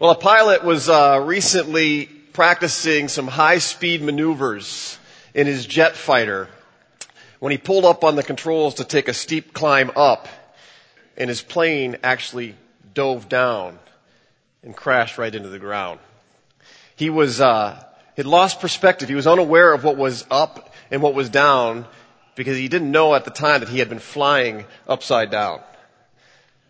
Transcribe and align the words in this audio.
Well, 0.00 0.12
a 0.12 0.14
pilot 0.14 0.62
was 0.62 0.88
uh, 0.88 1.20
recently 1.26 2.06
practicing 2.06 3.08
some 3.08 3.26
high-speed 3.26 4.00
maneuvers 4.00 4.96
in 5.34 5.48
his 5.48 5.66
jet 5.66 5.96
fighter 5.96 6.48
when 7.40 7.50
he 7.50 7.58
pulled 7.58 7.84
up 7.84 8.04
on 8.04 8.14
the 8.14 8.22
controls 8.22 8.74
to 8.74 8.84
take 8.84 9.08
a 9.08 9.12
steep 9.12 9.52
climb 9.52 9.90
up, 9.96 10.28
and 11.16 11.28
his 11.28 11.42
plane 11.42 11.96
actually 12.04 12.54
dove 12.94 13.28
down 13.28 13.80
and 14.62 14.76
crashed 14.76 15.18
right 15.18 15.34
into 15.34 15.48
the 15.48 15.58
ground. 15.58 15.98
He 16.94 17.10
was 17.10 17.40
uh, 17.40 17.82
had 18.16 18.26
lost 18.26 18.60
perspective. 18.60 19.08
He 19.08 19.16
was 19.16 19.26
unaware 19.26 19.72
of 19.72 19.82
what 19.82 19.96
was 19.96 20.24
up 20.30 20.72
and 20.92 21.02
what 21.02 21.14
was 21.14 21.28
down 21.28 21.86
because 22.36 22.56
he 22.56 22.68
didn't 22.68 22.92
know 22.92 23.16
at 23.16 23.24
the 23.24 23.32
time 23.32 23.60
that 23.60 23.68
he 23.68 23.80
had 23.80 23.88
been 23.88 23.98
flying 23.98 24.64
upside 24.86 25.32
down. 25.32 25.60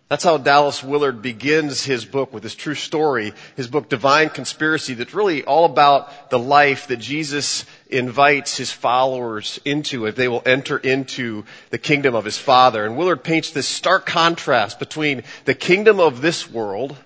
That's 0.08 0.24
how 0.24 0.38
Dallas 0.38 0.82
Willard 0.82 1.20
begins 1.20 1.84
his 1.84 2.06
book 2.06 2.32
with 2.32 2.42
his 2.42 2.54
true 2.54 2.74
story, 2.74 3.34
his 3.56 3.68
book 3.68 3.90
Divine 3.90 4.30
Conspiracy, 4.30 4.94
that's 4.94 5.12
really 5.12 5.44
all 5.44 5.66
about 5.66 6.30
the 6.30 6.38
life 6.38 6.86
that 6.86 6.96
Jesus 6.96 7.66
invites 7.90 8.56
his 8.56 8.72
followers 8.72 9.60
into 9.66 10.06
if 10.06 10.16
they 10.16 10.28
will 10.28 10.42
enter 10.46 10.78
into 10.78 11.44
the 11.68 11.76
kingdom 11.76 12.14
of 12.14 12.24
his 12.24 12.38
Father. 12.38 12.86
And 12.86 12.96
Willard 12.96 13.22
paints 13.22 13.50
this 13.50 13.68
stark 13.68 14.06
contrast 14.06 14.78
between 14.78 15.24
the 15.44 15.54
kingdom 15.54 16.00
of 16.00 16.22
this 16.22 16.50
world 16.50 16.96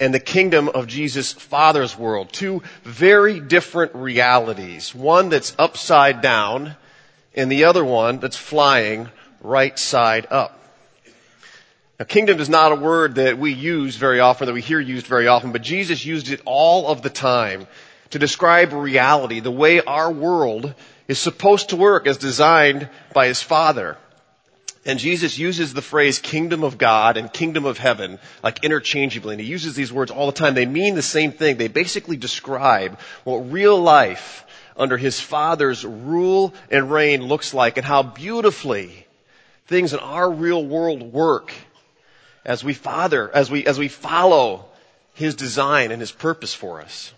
and 0.00 0.12
the 0.12 0.18
kingdom 0.18 0.68
of 0.68 0.88
Jesus' 0.88 1.32
Father's 1.32 1.96
world. 1.96 2.32
Two 2.32 2.64
very 2.82 3.38
different 3.38 3.94
realities. 3.94 4.92
One 4.92 5.28
that's 5.28 5.54
upside 5.56 6.20
down 6.20 6.74
and 7.36 7.50
the 7.50 7.64
other 7.64 7.84
one 7.84 8.18
that's 8.18 8.36
flying 8.36 9.08
right 9.40 9.78
side 9.78 10.26
up. 10.30 10.63
Now, 11.98 12.06
kingdom 12.06 12.40
is 12.40 12.48
not 12.48 12.72
a 12.72 12.76
word 12.76 13.16
that 13.16 13.38
we 13.38 13.52
use 13.52 13.94
very 13.94 14.18
often, 14.18 14.46
that 14.46 14.52
we 14.52 14.60
hear 14.60 14.80
used 14.80 15.06
very 15.06 15.28
often, 15.28 15.52
but 15.52 15.62
Jesus 15.62 16.04
used 16.04 16.28
it 16.28 16.40
all 16.44 16.88
of 16.88 17.02
the 17.02 17.10
time 17.10 17.68
to 18.10 18.18
describe 18.18 18.72
reality, 18.72 19.38
the 19.40 19.50
way 19.50 19.80
our 19.80 20.10
world 20.10 20.74
is 21.06 21.18
supposed 21.18 21.68
to 21.68 21.76
work 21.76 22.08
as 22.08 22.16
designed 22.16 22.88
by 23.12 23.28
His 23.28 23.42
Father. 23.42 23.96
And 24.84 24.98
Jesus 24.98 25.38
uses 25.38 25.72
the 25.72 25.82
phrase 25.82 26.18
kingdom 26.18 26.62
of 26.62 26.78
God 26.78 27.16
and 27.16 27.32
kingdom 27.32 27.64
of 27.64 27.78
heaven 27.78 28.18
like 28.42 28.64
interchangeably. 28.64 29.34
And 29.34 29.40
he 29.40 29.46
uses 29.46 29.74
these 29.74 29.92
words 29.92 30.10
all 30.10 30.26
the 30.26 30.32
time. 30.32 30.54
They 30.54 30.66
mean 30.66 30.94
the 30.94 31.02
same 31.02 31.32
thing. 31.32 31.56
They 31.56 31.68
basically 31.68 32.18
describe 32.18 32.98
what 33.22 33.50
real 33.50 33.80
life 33.80 34.44
under 34.76 34.98
his 34.98 35.20
father's 35.20 35.86
rule 35.86 36.52
and 36.70 36.90
reign 36.90 37.22
looks 37.22 37.54
like 37.54 37.78
and 37.78 37.86
how 37.86 38.02
beautifully 38.02 39.06
things 39.66 39.94
in 39.94 40.00
our 40.00 40.30
real 40.30 40.62
world 40.62 41.14
work 41.14 41.52
as 42.44 42.62
we 42.62 42.74
father, 42.74 43.30
as 43.34 43.50
we, 43.50 43.66
as 43.66 43.78
we 43.78 43.88
follow 43.88 44.66
His 45.14 45.34
design 45.34 45.90
and 45.90 46.00
His 46.00 46.12
purpose 46.12 46.54
for 46.54 46.80
us. 46.80 47.12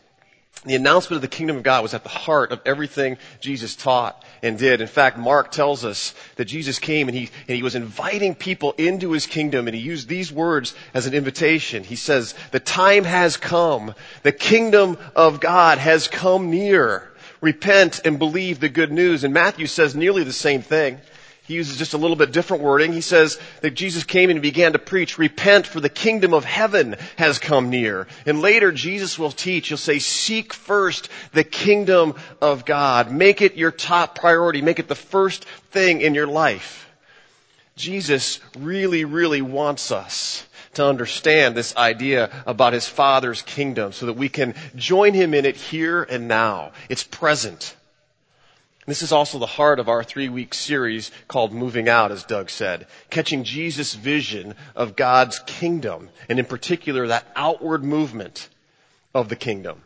The 0.65 0.75
announcement 0.75 1.17
of 1.17 1.23
the 1.23 1.37
kingdom 1.37 1.59
of 1.59 1.63
God 1.63 1.83
was 1.85 1.95
at 1.95 2.03
the 2.03 2.09
heart 2.09 2.51
of 2.51 2.61
everything 2.67 3.19
Jesus 3.41 3.77
taught 3.77 4.25
and 4.43 4.59
did. 4.59 4.81
In 4.81 4.89
fact, 4.89 5.17
Mark 5.17 5.53
tells 5.53 5.85
us 5.85 6.13
that 6.37 6.47
Jesus 6.47 6.81
came 6.81 7.09
and 7.09 7.17
he, 7.17 7.31
and 7.47 7.57
he 7.57 7.63
was 7.63 7.77
inviting 7.77 8.35
people 8.35 8.73
into 8.73 9.13
his 9.13 9.27
kingdom 9.27 9.69
and 9.69 9.77
he 9.77 9.83
used 9.83 10.09
these 10.09 10.33
words 10.33 10.75
as 10.93 11.07
an 11.07 11.15
invitation. 11.15 11.85
He 11.85 11.95
says, 11.95 12.35
the 12.51 12.59
time 12.59 13.05
has 13.05 13.37
come. 13.37 13.95
The 14.25 14.33
kingdom 14.33 14.99
of 15.15 15.39
God 15.39 15.79
has 15.79 16.09
come 16.09 16.51
near. 16.51 17.13
Repent 17.41 18.01
and 18.05 18.19
believe 18.19 18.59
the 18.59 18.69
good 18.69 18.91
news. 18.91 19.23
And 19.23 19.33
Matthew 19.33 19.67
says 19.67 19.95
nearly 19.95 20.25
the 20.25 20.33
same 20.33 20.63
thing. 20.63 20.99
He 21.47 21.55
uses 21.55 21.77
just 21.77 21.95
a 21.95 21.99
little 21.99 22.17
bit 22.17 22.33
different 22.33 22.63
wording. 22.63 22.93
He 22.93 23.01
says 23.01 23.39
that 23.61 23.75
Jesus 23.75 24.03
came 24.03 24.31
and 24.31 24.43
began 24.43 24.73
to 24.73 24.81
preach, 24.81 25.17
repent 25.17 25.67
for 25.67 25.81
the 25.81 25.89
kingdom 25.89 26.35
of 26.35 26.45
heaven 26.45 26.97
has 27.17 27.39
come 27.39 27.71
near. 27.71 28.09
And 28.27 28.41
later 28.41 28.73
Jesus 28.73 29.17
will 29.17 29.31
teach, 29.31 29.69
he'll 29.69 29.77
say, 29.77 30.01
seek 30.01 30.53
first 30.53 31.09
the 31.33 31.45
kingdom 31.45 32.15
of 32.41 32.65
God. 32.65 33.13
Make 33.13 33.43
it 33.43 33.57
your 33.57 33.71
top 33.71 34.19
priority. 34.19 34.61
Make 34.61 34.81
it 34.81 34.89
the 34.89 34.97
first 34.97 35.45
thing 35.71 36.01
in 36.01 36.15
your 36.15 36.27
life. 36.27 36.89
Jesus 37.77 38.41
really, 38.59 39.05
really 39.05 39.43
wants 39.43 39.93
us 39.93 40.45
to 40.75 40.85
understand 40.85 41.55
this 41.55 41.77
idea 41.77 42.31
about 42.47 42.73
his 42.73 42.89
Father's 42.89 43.43
kingdom 43.43 43.93
so 43.93 44.07
that 44.07 44.15
we 44.15 44.29
can 44.29 44.55
join 44.75 45.15
him 45.15 45.33
in 45.33 45.45
it 45.45 45.57
here 45.57 46.03
and 46.03 46.27
now. 46.27 46.73
It's 46.89 47.05
present. 47.05 47.77
This 48.87 49.03
is 49.03 49.11
also 49.11 49.41
the 49.41 49.47
heart 49.47 49.81
of 49.81 49.89
our 49.89 50.05
three 50.05 50.29
week 50.29 50.55
series 50.55 51.11
called 51.27 51.53
Moving 51.53 51.89
Out, 51.89 52.13
as 52.13 52.23
Doug 52.23 52.51
said. 52.51 52.87
Catching 53.11 53.43
Jesus' 53.43 53.95
vision 53.95 54.55
of 54.77 54.95
God's 54.95 55.41
kingdom, 55.41 56.09
and 56.29 56.39
in 56.39 56.45
particular, 56.45 57.09
that 57.09 57.27
outward 57.35 57.83
movement 57.83 58.49
of 59.13 59.29
the 59.29 59.35
kingdom. 59.35 59.83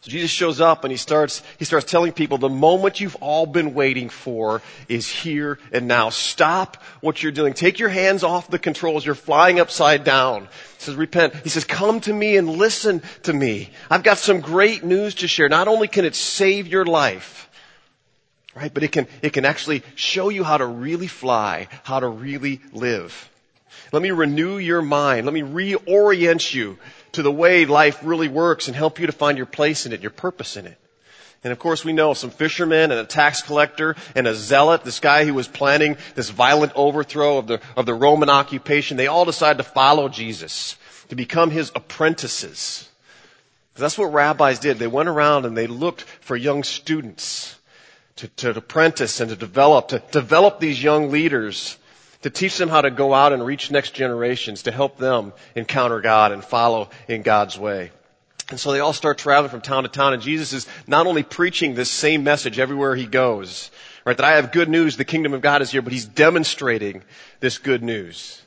So 0.00 0.10
Jesus 0.10 0.30
shows 0.30 0.60
up 0.60 0.84
and 0.84 0.90
he 0.90 0.98
starts, 0.98 1.42
he 1.58 1.64
starts 1.64 1.90
telling 1.90 2.12
people 2.12 2.36
the 2.36 2.50
moment 2.50 3.00
you've 3.00 3.16
all 3.16 3.46
been 3.46 3.72
waiting 3.72 4.10
for 4.10 4.60
is 4.86 5.08
here 5.08 5.58
and 5.72 5.88
now. 5.88 6.10
Stop 6.10 6.82
what 7.00 7.22
you're 7.22 7.32
doing. 7.32 7.54
Take 7.54 7.78
your 7.78 7.88
hands 7.88 8.22
off 8.22 8.50
the 8.50 8.58
controls. 8.58 9.06
You're 9.06 9.14
flying 9.14 9.60
upside 9.60 10.04
down. 10.04 10.42
He 10.42 10.48
says, 10.78 10.94
repent. 10.94 11.34
He 11.36 11.48
says, 11.48 11.64
come 11.64 12.00
to 12.00 12.12
me 12.12 12.36
and 12.36 12.50
listen 12.50 13.02
to 13.22 13.32
me. 13.32 13.70
I've 13.90 14.02
got 14.02 14.18
some 14.18 14.40
great 14.40 14.84
news 14.84 15.16
to 15.16 15.28
share. 15.28 15.48
Not 15.48 15.68
only 15.68 15.88
can 15.88 16.04
it 16.04 16.14
save 16.14 16.66
your 16.66 16.84
life, 16.84 17.48
Right? 18.54 18.72
But 18.72 18.84
it 18.84 18.92
can, 18.92 19.08
it 19.20 19.32
can 19.32 19.44
actually 19.44 19.82
show 19.96 20.28
you 20.28 20.44
how 20.44 20.58
to 20.58 20.66
really 20.66 21.08
fly, 21.08 21.68
how 21.82 22.00
to 22.00 22.06
really 22.06 22.60
live. 22.72 23.30
Let 23.92 24.02
me 24.02 24.12
renew 24.12 24.58
your 24.58 24.82
mind. 24.82 25.26
Let 25.26 25.34
me 25.34 25.42
reorient 25.42 26.54
you 26.54 26.78
to 27.12 27.22
the 27.22 27.32
way 27.32 27.64
life 27.64 28.00
really 28.02 28.28
works 28.28 28.68
and 28.68 28.76
help 28.76 28.98
you 28.98 29.06
to 29.06 29.12
find 29.12 29.36
your 29.36 29.46
place 29.46 29.86
in 29.86 29.92
it, 29.92 30.02
your 30.02 30.10
purpose 30.10 30.56
in 30.56 30.66
it. 30.66 30.78
And 31.42 31.52
of 31.52 31.58
course 31.58 31.84
we 31.84 31.92
know 31.92 32.14
some 32.14 32.30
fishermen 32.30 32.90
and 32.90 33.00
a 33.00 33.04
tax 33.04 33.42
collector 33.42 33.96
and 34.14 34.26
a 34.26 34.34
zealot, 34.34 34.82
this 34.82 35.00
guy 35.00 35.24
who 35.24 35.34
was 35.34 35.46
planning 35.46 35.96
this 36.14 36.30
violent 36.30 36.72
overthrow 36.74 37.38
of 37.38 37.46
the, 37.46 37.60
of 37.76 37.86
the 37.86 37.94
Roman 37.94 38.30
occupation, 38.30 38.96
they 38.96 39.08
all 39.08 39.24
decided 39.26 39.58
to 39.58 39.68
follow 39.68 40.08
Jesus, 40.08 40.76
to 41.10 41.16
become 41.16 41.50
his 41.50 41.70
apprentices. 41.74 42.88
That's 43.74 43.98
what 43.98 44.12
rabbis 44.12 44.60
did. 44.60 44.78
They 44.78 44.86
went 44.86 45.08
around 45.08 45.44
and 45.44 45.56
they 45.56 45.66
looked 45.66 46.02
for 46.02 46.36
young 46.36 46.62
students 46.62 47.56
to, 48.16 48.28
to 48.28 48.50
apprentice 48.50 49.20
and 49.20 49.30
to 49.30 49.36
develop, 49.36 49.88
to 49.88 50.02
develop 50.10 50.60
these 50.60 50.82
young 50.82 51.10
leaders, 51.10 51.76
to 52.22 52.30
teach 52.30 52.56
them 52.56 52.68
how 52.68 52.80
to 52.80 52.90
go 52.90 53.12
out 53.12 53.32
and 53.32 53.44
reach 53.44 53.70
next 53.70 53.94
generations, 53.94 54.62
to 54.62 54.72
help 54.72 54.98
them 54.98 55.32
encounter 55.54 56.00
God 56.00 56.32
and 56.32 56.44
follow 56.44 56.90
in 57.08 57.22
God's 57.22 57.58
way. 57.58 57.90
And 58.50 58.60
so 58.60 58.72
they 58.72 58.80
all 58.80 58.92
start 58.92 59.18
traveling 59.18 59.50
from 59.50 59.62
town 59.62 59.84
to 59.84 59.88
town 59.88 60.12
and 60.12 60.22
Jesus 60.22 60.52
is 60.52 60.66
not 60.86 61.06
only 61.06 61.22
preaching 61.22 61.74
this 61.74 61.90
same 61.90 62.24
message 62.24 62.58
everywhere 62.58 62.94
he 62.94 63.06
goes, 63.06 63.70
right, 64.04 64.16
that 64.16 64.26
I 64.26 64.36
have 64.36 64.52
good 64.52 64.68
news, 64.68 64.96
the 64.96 65.04
kingdom 65.04 65.32
of 65.32 65.40
God 65.40 65.62
is 65.62 65.70
here, 65.70 65.82
but 65.82 65.92
he's 65.92 66.04
demonstrating 66.04 67.02
this 67.40 67.58
good 67.58 67.82
news. 67.82 68.40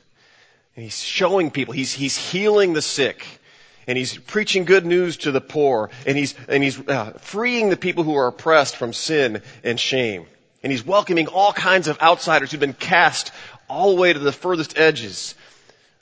And 0.76 0.84
he's 0.84 1.02
showing 1.02 1.50
people, 1.50 1.74
he's, 1.74 1.92
he's 1.92 2.16
healing 2.16 2.72
the 2.72 2.82
sick 2.82 3.26
and 3.88 3.96
he's 3.96 4.16
preaching 4.16 4.66
good 4.66 4.84
news 4.86 5.16
to 5.16 5.32
the 5.32 5.40
poor, 5.40 5.90
and 6.06 6.16
he's, 6.16 6.34
and 6.46 6.62
he's 6.62 6.78
uh, 6.88 7.12
freeing 7.20 7.70
the 7.70 7.76
people 7.76 8.04
who 8.04 8.14
are 8.14 8.28
oppressed 8.28 8.76
from 8.76 8.92
sin 8.92 9.42
and 9.64 9.80
shame. 9.80 10.26
And 10.62 10.70
he's 10.70 10.84
welcoming 10.84 11.26
all 11.26 11.52
kinds 11.52 11.88
of 11.88 12.00
outsiders 12.02 12.50
who've 12.50 12.60
been 12.60 12.74
cast 12.74 13.32
all 13.68 13.94
the 13.94 14.00
way 14.00 14.12
to 14.12 14.18
the 14.18 14.32
furthest 14.32 14.78
edges 14.78 15.34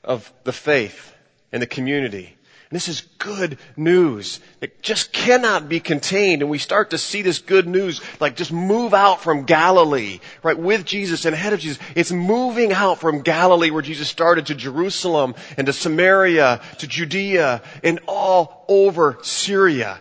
of 0.03 0.31
the 0.45 0.53
faith 0.53 1.15
and 1.53 1.63
the 1.63 1.67
community. 1.67 2.36
And 2.69 2.75
this 2.75 2.89
is 2.89 3.03
good 3.19 3.59
news. 3.77 4.41
It 4.61 4.83
just 4.83 5.13
cannot 5.13 5.69
be 5.69 5.79
contained. 5.79 6.43
And 6.43 6.51
we 6.51 6.59
start 6.59 6.91
to 6.91 6.99
see 6.99 7.23
this 7.23 7.39
good 7.39 7.69
news 7.69 8.01
like 8.19 8.35
just 8.35 8.51
move 8.53 8.93
out 8.93 9.21
from 9.21 9.45
Galilee, 9.45 10.19
right, 10.43 10.59
with 10.59 10.85
Jesus 10.85 11.25
and 11.27 11.35
ahead 11.35 11.53
of 11.53 11.61
Jesus. 11.61 11.81
It's 11.95 12.11
moving 12.11 12.73
out 12.73 12.99
from 12.99 13.23
Galilee 13.23 13.71
where 13.71 13.83
Jesus 13.83 14.09
started 14.09 14.47
to 14.47 14.57
Jerusalem 14.57 15.37
and 15.57 15.69
to 15.69 15.73
Samaria, 15.73 16.61
to 16.79 16.87
Judea 16.89 17.63
and 17.85 18.01
all 18.09 18.65
over 18.67 19.19
Syria. 19.23 20.01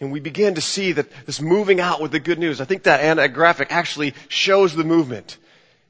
And 0.00 0.10
we 0.10 0.20
begin 0.20 0.54
to 0.54 0.62
see 0.62 0.92
that 0.92 1.06
this 1.26 1.42
moving 1.42 1.80
out 1.80 2.00
with 2.00 2.12
the 2.12 2.20
good 2.20 2.38
news. 2.38 2.62
I 2.62 2.64
think 2.64 2.84
that 2.84 3.34
graphic 3.34 3.68
actually 3.70 4.14
shows 4.28 4.74
the 4.74 4.84
movement. 4.84 5.36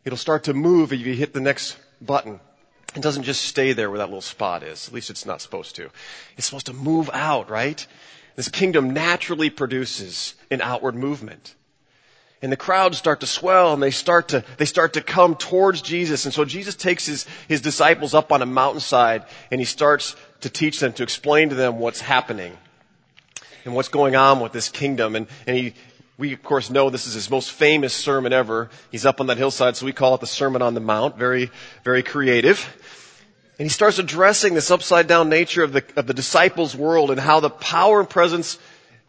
It'll 0.04 0.18
start 0.18 0.44
to 0.44 0.54
move 0.54 0.92
if 0.92 1.00
you 1.00 1.14
hit 1.14 1.32
the 1.32 1.40
next 1.40 1.76
button. 2.00 2.40
It 2.94 3.02
doesn't 3.02 3.24
just 3.24 3.42
stay 3.42 3.72
there 3.72 3.90
where 3.90 3.98
that 3.98 4.06
little 4.06 4.20
spot 4.20 4.62
is. 4.62 4.88
At 4.88 4.94
least 4.94 5.10
it's 5.10 5.26
not 5.26 5.40
supposed 5.40 5.76
to. 5.76 5.90
It's 6.36 6.46
supposed 6.46 6.66
to 6.66 6.72
move 6.72 7.10
out, 7.12 7.50
right? 7.50 7.84
This 8.36 8.48
kingdom 8.48 8.90
naturally 8.90 9.50
produces 9.50 10.34
an 10.50 10.60
outward 10.60 10.94
movement. 10.94 11.54
And 12.42 12.52
the 12.52 12.56
crowds 12.56 12.98
start 12.98 13.20
to 13.20 13.26
swell 13.26 13.72
and 13.72 13.82
they 13.82 13.90
start 13.90 14.28
to, 14.28 14.44
they 14.58 14.66
start 14.66 14.92
to 14.94 15.00
come 15.00 15.34
towards 15.34 15.80
Jesus. 15.80 16.24
And 16.24 16.34
so 16.34 16.44
Jesus 16.44 16.74
takes 16.74 17.06
his, 17.06 17.26
his 17.48 17.62
disciples 17.62 18.12
up 18.12 18.32
on 18.32 18.42
a 18.42 18.46
mountainside 18.46 19.24
and 19.50 19.60
he 19.60 19.64
starts 19.64 20.14
to 20.42 20.50
teach 20.50 20.78
them, 20.78 20.92
to 20.92 21.02
explain 21.02 21.48
to 21.48 21.54
them 21.54 21.78
what's 21.78 22.00
happening 22.00 22.56
and 23.64 23.74
what's 23.74 23.88
going 23.88 24.14
on 24.14 24.40
with 24.40 24.52
this 24.52 24.68
kingdom. 24.68 25.16
And, 25.16 25.26
and 25.46 25.56
he, 25.56 25.74
we 26.16 26.32
of 26.32 26.42
course 26.42 26.70
know 26.70 26.90
this 26.90 27.06
is 27.06 27.14
his 27.14 27.30
most 27.30 27.50
famous 27.50 27.92
sermon 27.92 28.32
ever. 28.32 28.70
He's 28.90 29.06
up 29.06 29.20
on 29.20 29.26
that 29.26 29.38
hillside, 29.38 29.76
so 29.76 29.86
we 29.86 29.92
call 29.92 30.14
it 30.14 30.20
the 30.20 30.26
Sermon 30.26 30.62
on 30.62 30.74
the 30.74 30.80
Mount. 30.80 31.16
Very, 31.16 31.50
very 31.82 32.02
creative. 32.02 32.66
And 33.58 33.66
he 33.66 33.70
starts 33.70 33.98
addressing 33.98 34.54
this 34.54 34.70
upside 34.70 35.06
down 35.06 35.28
nature 35.28 35.62
of 35.62 35.72
the, 35.72 35.84
of 35.96 36.06
the 36.06 36.14
disciples' 36.14 36.74
world 36.74 37.10
and 37.10 37.20
how 37.20 37.40
the 37.40 37.50
power 37.50 38.00
and 38.00 38.10
presence 38.10 38.58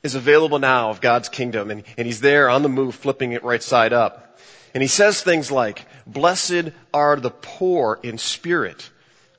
is 0.04 0.14
available 0.14 0.60
now 0.60 0.92
of 0.92 1.02
God's 1.02 1.30
kingdom. 1.30 1.72
And, 1.72 1.84
and 1.98 2.06
he's 2.06 2.22
there 2.22 2.50
on 2.50 2.62
the 2.62 2.70
move, 2.70 2.96
flipping 2.96 3.32
it 3.32 3.44
right 3.44 3.64
side 3.64 3.92
up. 3.92 4.40
And 4.76 4.82
he 4.82 4.88
says 4.88 5.22
things 5.22 5.52
like, 5.52 5.86
blessed 6.06 6.70
are 6.94 7.16
the 7.16 7.32
poor 7.32 8.00
in 8.04 8.18
spirit, 8.18 8.90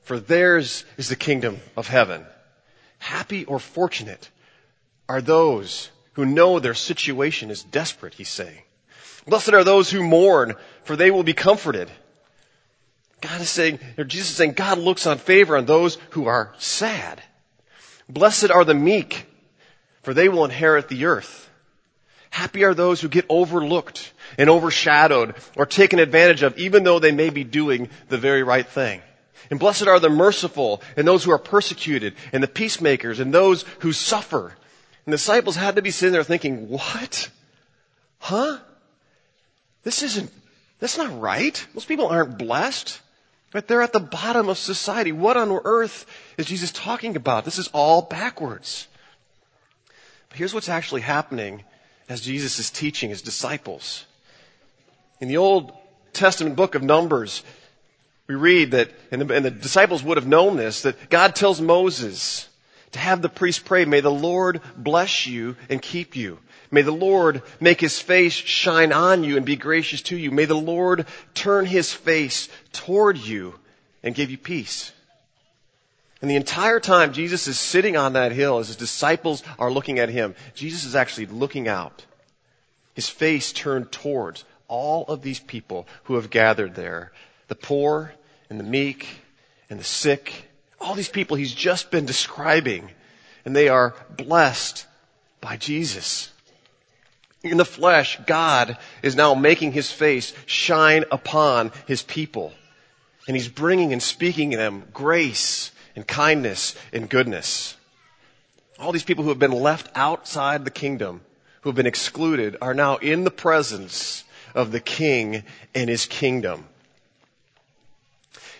for 0.03 0.19
theirs 0.19 0.83
is 0.97 1.09
the 1.09 1.15
kingdom 1.15 1.59
of 1.77 1.87
heaven. 1.87 2.25
Happy 2.97 3.45
or 3.45 3.59
fortunate 3.59 4.29
are 5.07 5.21
those 5.21 5.89
who 6.17 6.25
know 6.25 6.57
their 6.57 6.73
situation 6.73 7.51
is 7.51 7.63
desperate, 7.63 8.15
he's 8.15 8.27
saying. 8.27 8.63
Blessed 9.27 9.53
are 9.53 9.63
those 9.63 9.91
who 9.91 10.01
mourn, 10.01 10.55
for 10.83 10.95
they 10.95 11.11
will 11.11 11.21
be 11.21 11.35
comforted. 11.35 11.91
God 13.21 13.39
is 13.39 13.51
saying, 13.51 13.79
or 13.99 14.03
Jesus 14.03 14.31
is 14.31 14.35
saying, 14.35 14.53
God 14.53 14.79
looks 14.79 15.05
on 15.05 15.19
favor 15.19 15.55
on 15.55 15.67
those 15.67 15.99
who 16.09 16.25
are 16.25 16.55
sad. 16.57 17.21
Blessed 18.09 18.49
are 18.49 18.65
the 18.65 18.73
meek, 18.73 19.27
for 20.01 20.15
they 20.15 20.27
will 20.27 20.43
inherit 20.43 20.87
the 20.87 21.05
earth. 21.05 21.47
Happy 22.31 22.63
are 22.63 22.73
those 22.73 22.99
who 22.99 23.09
get 23.09 23.27
overlooked 23.29 24.11
and 24.39 24.49
overshadowed 24.49 25.35
or 25.55 25.67
taken 25.67 25.99
advantage 25.99 26.41
of, 26.41 26.57
even 26.57 26.83
though 26.83 26.97
they 26.97 27.11
may 27.11 27.29
be 27.29 27.43
doing 27.43 27.89
the 28.09 28.17
very 28.17 28.41
right 28.41 28.67
thing. 28.67 29.03
And 29.51 29.59
blessed 29.59 29.85
are 29.85 29.99
the 29.99 30.09
merciful 30.09 30.81
and 30.95 31.07
those 31.07 31.23
who 31.23 31.31
are 31.31 31.37
persecuted 31.37 32.15
and 32.33 32.41
the 32.41 32.47
peacemakers 32.47 33.19
and 33.19 33.31
those 33.31 33.65
who 33.81 33.93
suffer. 33.93 34.55
And 35.07 35.13
the 35.13 35.17
disciples 35.17 35.55
had 35.55 35.77
to 35.77 35.81
be 35.81 35.89
sitting 35.89 36.11
there 36.11 36.23
thinking, 36.25 36.67
what? 36.67 37.29
Huh? 38.19 38.57
This 39.83 40.03
isn't, 40.03 40.29
that's 40.79 40.97
not 40.97 41.21
right. 41.21 41.65
Most 41.73 41.87
people 41.87 42.07
aren't 42.07 42.37
blessed. 42.37 42.99
But 43.51 43.69
they're 43.69 43.81
at 43.81 43.93
the 43.93 44.01
bottom 44.01 44.49
of 44.49 44.57
society. 44.57 45.13
What 45.13 45.37
on 45.37 45.49
earth 45.63 46.05
is 46.37 46.47
Jesus 46.47 46.73
talking 46.73 47.15
about? 47.15 47.45
This 47.45 47.57
is 47.57 47.69
all 47.69 48.01
backwards. 48.01 48.89
But 50.27 50.39
here's 50.39 50.53
what's 50.53 50.67
actually 50.67 51.01
happening 51.01 51.63
as 52.09 52.19
Jesus 52.19 52.59
is 52.59 52.69
teaching 52.69 53.09
his 53.09 53.21
disciples. 53.21 54.05
In 55.21 55.29
the 55.29 55.37
Old 55.37 55.71
Testament 56.11 56.57
book 56.57 56.75
of 56.75 56.83
Numbers, 56.83 57.43
we 58.27 58.35
read 58.35 58.71
that, 58.71 58.91
and 59.09 59.21
the, 59.21 59.33
and 59.33 59.45
the 59.45 59.51
disciples 59.51 60.03
would 60.03 60.17
have 60.17 60.27
known 60.27 60.57
this, 60.57 60.81
that 60.81 61.09
God 61.09 61.33
tells 61.33 61.61
Moses 61.61 62.49
to 62.91 62.99
have 62.99 63.21
the 63.21 63.29
priest 63.29 63.65
pray, 63.65 63.85
may 63.85 63.99
the 63.99 64.11
Lord 64.11 64.61
bless 64.75 65.27
you 65.27 65.55
and 65.69 65.81
keep 65.81 66.15
you. 66.15 66.39
May 66.71 66.81
the 66.81 66.91
Lord 66.91 67.43
make 67.59 67.81
his 67.81 67.99
face 67.99 68.33
shine 68.33 68.91
on 68.91 69.23
you 69.23 69.37
and 69.37 69.45
be 69.45 69.55
gracious 69.55 70.01
to 70.03 70.17
you. 70.17 70.31
May 70.31 70.45
the 70.45 70.55
Lord 70.55 71.05
turn 71.33 71.65
his 71.65 71.93
face 71.93 72.49
toward 72.73 73.17
you 73.17 73.55
and 74.03 74.15
give 74.15 74.31
you 74.31 74.37
peace. 74.37 74.91
And 76.21 76.31
the 76.31 76.35
entire 76.35 76.79
time 76.79 77.13
Jesus 77.13 77.47
is 77.47 77.59
sitting 77.59 77.95
on 77.95 78.13
that 78.13 78.31
hill 78.31 78.57
as 78.57 78.67
his 78.67 78.75
disciples 78.75 79.43
are 79.59 79.71
looking 79.71 79.99
at 79.99 80.09
him, 80.09 80.35
Jesus 80.55 80.83
is 80.83 80.95
actually 80.95 81.27
looking 81.27 81.67
out. 81.67 82.05
His 82.95 83.07
face 83.07 83.53
turned 83.53 83.91
towards 83.91 84.43
all 84.67 85.05
of 85.05 85.21
these 85.21 85.39
people 85.39 85.87
who 86.05 86.15
have 86.15 86.29
gathered 86.29 86.75
there. 86.75 87.11
The 87.47 87.55
poor 87.55 88.13
and 88.49 88.59
the 88.59 88.63
meek 88.63 89.07
and 89.69 89.79
the 89.79 89.83
sick. 89.83 90.49
All 90.79 90.95
these 90.95 91.09
people 91.09 91.37
he's 91.37 91.53
just 91.53 91.91
been 91.91 92.05
describing. 92.05 92.91
And 93.45 93.55
they 93.55 93.69
are 93.69 93.95
blessed 94.17 94.85
by 95.39 95.57
Jesus. 95.57 96.31
In 97.43 97.57
the 97.57 97.65
flesh, 97.65 98.19
God 98.25 98.77
is 99.01 99.15
now 99.15 99.35
making 99.35 99.71
his 99.71 99.91
face 99.91 100.33
shine 100.45 101.05
upon 101.11 101.71
his 101.87 102.03
people. 102.03 102.51
And 103.27 103.37
he's 103.37 103.47
bringing 103.47 103.93
and 103.93 104.03
speaking 104.03 104.51
to 104.51 104.57
them 104.57 104.83
grace 104.93 105.71
and 105.95 106.05
kindness 106.05 106.75
and 106.91 107.09
goodness. 107.09 107.75
All 108.79 108.91
these 108.91 109.03
people 109.03 109.23
who 109.23 109.29
have 109.29 109.39
been 109.39 109.51
left 109.51 109.89
outside 109.95 110.65
the 110.65 110.71
kingdom, 110.71 111.21
who 111.61 111.69
have 111.69 111.75
been 111.75 111.87
excluded, 111.87 112.57
are 112.61 112.73
now 112.73 112.97
in 112.97 113.23
the 113.23 113.31
presence 113.31 114.23
of 114.53 114.71
the 114.71 114.79
king 114.79 115.43
and 115.73 115.89
his 115.89 116.05
kingdom. 116.05 116.65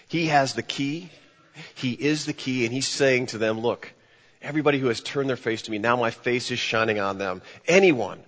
He 0.08 0.28
has 0.28 0.54
the 0.54 0.64
key. 0.64 1.10
He 1.76 1.94
is 1.94 2.26
the 2.26 2.34
key 2.34 2.66
and 2.66 2.74
he's 2.74 2.88
saying 2.88 3.28
to 3.28 3.38
them, 3.38 3.60
look, 3.60 3.94
everybody 4.42 4.80
who 4.80 4.88
has 4.88 5.02
turned 5.02 5.30
their 5.30 5.38
face 5.38 5.64
to 5.64 5.72
me, 5.72 5.78
now 5.78 5.96
my 5.96 6.12
face 6.12 6.52
is 6.52 6.60
shining 6.60 7.00
on 7.00 7.18
them. 7.18 7.42
Anyone 7.68 8.20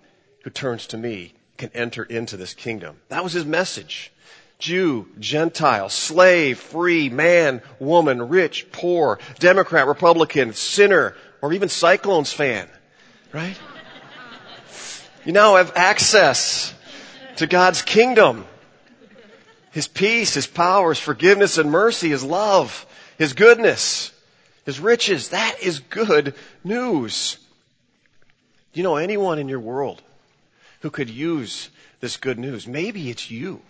who 0.43 0.49
turns 0.49 0.87
to 0.87 0.97
me 0.97 1.33
can 1.57 1.69
enter 1.73 2.03
into 2.03 2.37
this 2.37 2.53
kingdom. 2.53 2.97
That 3.09 3.23
was 3.23 3.33
his 3.33 3.45
message. 3.45 4.11
Jew, 4.59 5.07
Gentile, 5.19 5.89
slave, 5.89 6.59
free, 6.59 7.09
man, 7.09 7.61
woman, 7.79 8.27
rich, 8.27 8.71
poor, 8.71 9.19
Democrat, 9.39 9.87
Republican, 9.87 10.53
sinner, 10.53 11.15
or 11.41 11.53
even 11.53 11.69
Cyclones 11.69 12.33
fan. 12.33 12.67
Right? 13.31 13.57
You 15.25 15.31
now 15.31 15.55
have 15.55 15.73
access 15.75 16.73
to 17.37 17.47
God's 17.47 17.81
kingdom. 17.81 18.45
His 19.71 19.87
peace, 19.87 20.33
His 20.33 20.47
power, 20.47 20.89
His 20.89 20.99
forgiveness 20.99 21.57
and 21.57 21.71
mercy, 21.71 22.09
His 22.09 22.23
love, 22.23 22.85
His 23.19 23.33
goodness, 23.33 24.11
His 24.65 24.79
riches. 24.79 25.29
That 25.29 25.57
is 25.61 25.79
good 25.79 26.33
news. 26.63 27.37
Do 28.73 28.79
you 28.79 28.83
know 28.83 28.95
anyone 28.95 29.37
in 29.37 29.47
your 29.47 29.59
world 29.59 30.01
who 30.81 30.89
could 30.89 31.09
use 31.09 31.69
this 31.99 32.17
good 32.17 32.39
news. 32.39 32.67
Maybe 32.67 33.09
it's 33.09 33.29
you. 33.29 33.61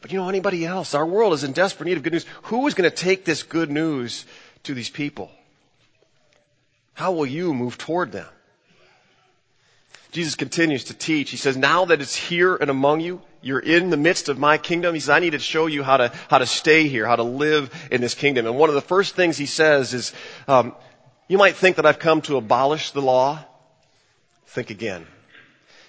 But 0.00 0.12
you 0.12 0.18
know, 0.18 0.28
anybody 0.28 0.64
else? 0.64 0.94
Our 0.94 1.06
world 1.06 1.32
is 1.32 1.44
in 1.44 1.52
desperate 1.52 1.86
need 1.86 1.96
of 1.96 2.02
good 2.02 2.12
news. 2.12 2.26
Who 2.44 2.66
is 2.66 2.74
going 2.74 2.90
to 2.90 2.96
take 2.96 3.24
this 3.24 3.42
good 3.42 3.70
news 3.70 4.26
to 4.64 4.74
these 4.74 4.90
people? 4.90 5.30
How 6.92 7.12
will 7.12 7.26
you 7.26 7.54
move 7.54 7.78
toward 7.78 8.12
them? 8.12 8.28
Jesus 10.14 10.36
continues 10.36 10.84
to 10.84 10.94
teach. 10.94 11.30
He 11.32 11.36
says, 11.36 11.56
now 11.56 11.86
that 11.86 12.00
it's 12.00 12.14
here 12.14 12.54
and 12.54 12.70
among 12.70 13.00
you, 13.00 13.20
you're 13.42 13.58
in 13.58 13.90
the 13.90 13.96
midst 13.96 14.28
of 14.28 14.38
my 14.38 14.58
kingdom. 14.58 14.94
He 14.94 15.00
says, 15.00 15.10
I 15.10 15.18
need 15.18 15.30
to 15.30 15.40
show 15.40 15.66
you 15.66 15.82
how 15.82 15.96
to, 15.96 16.12
how 16.30 16.38
to 16.38 16.46
stay 16.46 16.86
here, 16.86 17.04
how 17.04 17.16
to 17.16 17.24
live 17.24 17.68
in 17.90 18.00
this 18.00 18.14
kingdom. 18.14 18.46
And 18.46 18.56
one 18.56 18.68
of 18.68 18.76
the 18.76 18.80
first 18.80 19.16
things 19.16 19.36
he 19.36 19.46
says 19.46 19.92
is, 19.92 20.12
um, 20.46 20.72
you 21.26 21.36
might 21.36 21.56
think 21.56 21.76
that 21.76 21.84
I've 21.84 21.98
come 21.98 22.22
to 22.22 22.36
abolish 22.36 22.92
the 22.92 23.02
law. 23.02 23.44
Think 24.46 24.70
again 24.70 25.02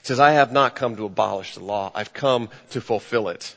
He 0.02 0.08
says, 0.08 0.20
I 0.20 0.32
have 0.32 0.52
not 0.52 0.76
come 0.76 0.96
to 0.96 1.06
abolish 1.06 1.54
the 1.54 1.64
law. 1.64 1.92
I've 1.94 2.12
come 2.12 2.50
to 2.72 2.82
fulfill 2.82 3.30
it. 3.30 3.56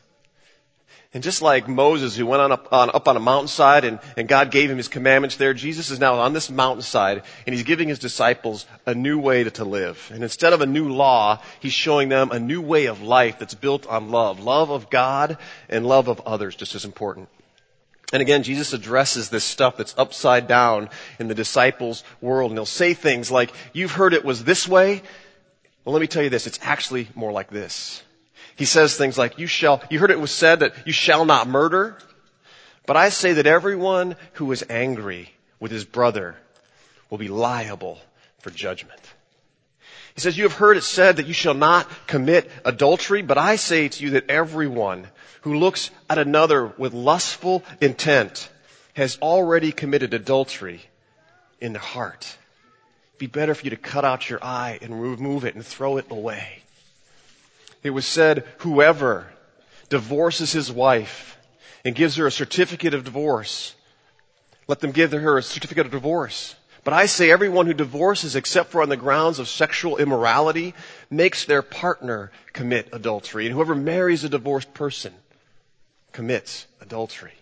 And 1.15 1.23
just 1.23 1.41
like 1.41 1.67
Moses 1.67 2.17
who 2.17 2.27
went 2.27 2.43
on 2.43 2.53
up 2.53 2.73
on, 2.73 2.91
up 2.91 3.09
on 3.09 3.17
a 3.17 3.21
mountainside 3.21 3.85
and, 3.85 3.99
and 4.17 4.29
God 4.29 4.51
gave 4.51 4.71
him 4.71 4.77
his 4.77 4.89
commandments 4.89 5.37
there, 5.37 5.55
Jesus 5.55 5.91
is 5.91 5.99
now 5.99 6.17
on 6.17 6.35
this 6.35 6.51
mountainside 6.51 7.23
and 7.47 7.55
he's 7.55 7.65
giving 7.65 7.89
his 7.89 7.99
disciples 7.99 8.67
a 8.85 8.95
new 8.95 9.19
way 9.19 9.45
to, 9.45 9.51
to 9.53 9.65
live. 9.65 10.11
And 10.13 10.23
instead 10.23 10.53
of 10.53 10.61
a 10.61 10.67
new 10.67 10.91
law, 10.91 11.41
he's 11.61 11.73
showing 11.73 12.11
them 12.11 12.31
a 12.31 12.39
new 12.39 12.61
way 12.61 12.87
of 12.87 13.01
life 13.01 13.39
that's 13.39 13.55
built 13.55 13.87
on 13.87 14.11
love. 14.11 14.41
Love 14.41 14.71
of 14.71 14.91
God 14.91 15.39
and 15.69 15.87
love 15.87 16.09
of 16.09 16.21
others, 16.27 16.55
just 16.55 16.75
as 16.75 16.85
important. 16.85 17.29
And 18.13 18.23
again, 18.23 18.43
Jesus 18.43 18.73
addresses 18.73 19.29
this 19.29 19.45
stuff 19.45 19.77
that's 19.77 19.95
upside 19.99 20.47
down 20.47 20.89
in 21.19 21.29
the 21.29 21.35
disciples' 21.35 22.05
world. 22.21 22.51
And 22.51 22.59
he'll 22.59 22.67
say 22.67 22.95
things 22.95 23.31
like, 23.31 23.53
you've 23.73 23.93
heard 23.93 24.15
it 24.15 24.25
was 24.25 24.45
this 24.45 24.67
way, 24.67 25.03
well, 25.85 25.95
let 25.95 26.01
me 26.01 26.07
tell 26.07 26.23
you 26.23 26.31
this. 26.31 26.47
It's 26.47 26.59
actually 26.63 27.09
more 27.15 27.33
like 27.33 27.49
this. 27.49 28.03
He 28.59 28.65
says 28.65 28.97
things 28.97 29.17
like, 29.17 29.39
you 29.39 29.47
shall, 29.47 29.83
you 29.89 29.99
heard 29.99 30.11
it 30.11 30.21
was 30.21 30.31
said 30.31 30.61
that 30.61 30.75
you 30.87 30.93
shall 30.93 31.25
not 31.25 31.49
murder. 31.49 31.97
But 32.87 32.97
I 32.97 33.09
say 33.09 33.35
that 33.35 33.47
everyone 33.47 34.17
who 34.35 34.51
is 34.53 34.65
angry 34.69 35.31
with 35.61 35.71
his 35.71 35.85
brother 35.85 36.37
will 37.09 37.19
be 37.19 37.29
liable 37.29 37.99
for 38.41 38.51
judgment. 38.51 39.01
He 40.15 40.21
says, 40.21 40.37
you 40.37 40.43
have 40.43 40.55
heard 40.55 40.77
it 40.77 40.83
said 40.83 41.17
that 41.17 41.27
you 41.27 41.33
shall 41.33 41.55
not 41.55 41.89
commit 42.07 42.51
adultery, 42.65 43.23
but 43.23 43.39
I 43.39 43.57
say 43.57 43.89
to 43.89 44.03
you 44.03 44.11
that 44.11 44.29
everyone 44.29 45.07
who 45.43 45.59
looks 45.59 45.91
at 46.11 46.19
another 46.19 46.67
with 46.67 46.93
lustful 46.93 47.63
intent 47.81 48.51
has 48.95 49.19
already 49.23 49.71
committed 49.71 50.13
adultery 50.13 50.83
in 51.61 51.73
the 51.73 51.79
heart 51.79 52.37
be 53.19 53.27
better 53.27 53.55
for 53.55 53.65
you 53.65 53.71
to 53.71 53.77
cut 53.77 54.05
out 54.05 54.31
your 54.31 54.43
eye 54.43 54.79
and 54.81 55.03
remove 55.03 55.45
it 55.45 55.55
and 55.55 55.67
throw 55.67 55.97
it 55.97 56.07
away. 56.11 56.63
It 57.83 57.91
was 57.91 58.07
said, 58.07 58.45
whoever 58.59 59.33
divorces 59.89 60.53
his 60.53 60.71
wife 60.71 61.39
and 61.85 61.95
gives 61.95 62.17
her 62.17 62.27
a 62.27 62.31
certificate 62.31 62.95
of 62.95 63.05
divorce, 63.05 63.75
let 64.67 64.81
them 64.81 64.93
give 64.93 65.13
her 65.13 65.39
a 65.39 65.43
certificate 65.43 65.87
of 65.87 65.93
divorce. 65.93 66.55
But 66.85 66.95
I 66.95 67.07
say 67.07 67.31
everyone 67.31 67.67
who 67.67 67.75
divorces 67.75 68.37
except 68.37 68.71
for 68.71 68.83
on 68.83 68.89
the 68.89 68.97
grounds 68.97 69.39
of 69.39 69.49
sexual 69.49 69.97
immorality 69.99 70.75
makes 71.11 71.45
their 71.45 71.63
partner 71.63 72.31
commit 72.53 72.89
adultery. 72.93 73.47
And 73.47 73.55
whoever 73.55 73.75
marries 73.75 74.25
a 74.25 74.29
divorced 74.29 74.73
person 74.75 75.13
commits 76.13 76.67
adultery. 76.81 77.35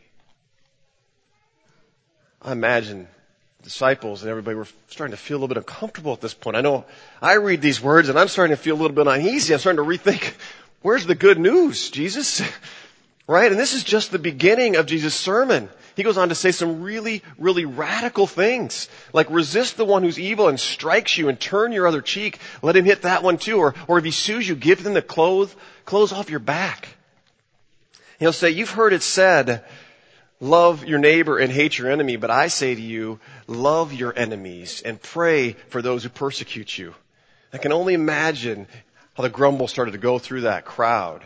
I 2.43 2.52
imagine 2.52 3.09
disciples 3.67 4.23
and 4.23 4.31
everybody 4.31 4.55
were 4.55 4.69
starting 4.87 5.11
to 5.11 5.21
feel 5.21 5.39
a 5.39 5.41
little 5.41 5.49
bit 5.49 5.57
uncomfortable 5.57 6.13
at 6.13 6.21
this 6.21 6.35
point. 6.35 6.57
I 6.57 6.61
know 6.61 6.85
I 7.21 7.35
read 7.35 7.61
these 7.61 7.83
words 7.83 8.09
and 8.09 8.17
I'm 8.17 8.29
starting 8.29 8.57
to 8.57 8.63
feel 8.63 8.77
a 8.77 8.81
little 8.81 8.95
bit 8.95 9.09
uneasy. 9.09 9.53
I'm 9.53 9.59
starting 9.59 9.85
to 9.85 9.91
rethink, 9.91 10.33
where's 10.83 11.05
the 11.05 11.17
good 11.17 11.39
news, 11.39 11.91
Jesus? 11.91 12.43
Right? 13.29 13.51
And 13.51 13.59
this 13.61 13.75
is 13.75 13.83
just 13.83 14.13
the 14.13 14.21
beginning 14.21 14.77
of 14.77 14.87
Jesus' 14.87 15.13
sermon. 15.13 15.69
he 15.97 16.05
goes 16.05 16.17
on 16.17 16.29
to 16.29 16.37
say 16.37 16.53
some 16.53 16.83
really, 16.83 17.25
really 17.39 17.65
radical 17.65 18.29
things. 18.29 18.89
Like 19.13 19.29
resist 19.31 19.77
the 19.77 19.85
one 19.85 20.05
who's 20.05 20.17
evil 20.17 20.47
and 20.47 20.61
strikes 20.61 21.19
you 21.19 21.29
and 21.29 21.41
turn 21.41 21.73
your 21.73 21.89
other 21.89 22.03
cheek. 22.03 22.39
Let 22.63 22.77
him 22.77 22.85
hit 22.85 23.03
that 23.03 23.25
one 23.25 23.37
too. 23.37 23.59
Or, 23.59 23.75
or 23.89 23.99
if 23.99 24.05
he 24.05 24.13
sues 24.13 24.49
you, 24.49 24.55
give 24.55 24.79
him 24.79 24.95
the 24.95 25.03
clothes, 25.03 25.53
clothes 25.85 26.13
off 26.13 26.31
your 26.31 26.39
back. 26.39 26.87
He'll 28.21 28.33
say, 28.33 28.51
you've 28.51 28.71
heard 28.71 28.93
it 28.93 29.03
said, 29.03 29.65
love 30.40 30.85
your 30.85 30.99
neighbor 30.99 31.38
and 31.38 31.52
hate 31.52 31.78
your 31.78 31.90
enemy, 31.90 32.16
but 32.16 32.31
I 32.31 32.49
say 32.49 32.75
to 32.75 32.81
you, 32.81 33.21
love 33.47 33.93
your 33.93 34.16
enemies 34.16 34.83
and 34.83 35.00
pray 35.00 35.52
for 35.69 35.83
those 35.83 36.02
who 36.02 36.09
persecute 36.09 36.76
you. 36.76 36.95
I 37.52 37.59
can 37.59 37.73
only 37.73 37.95
imagine 37.95 38.66
how 39.14 39.23
the 39.23 39.31
grumble 39.31 39.69
started 39.69 39.93
to 39.93 39.99
go 39.99 40.19
through 40.19 40.43
that 40.43 40.64
crowd. 40.64 41.25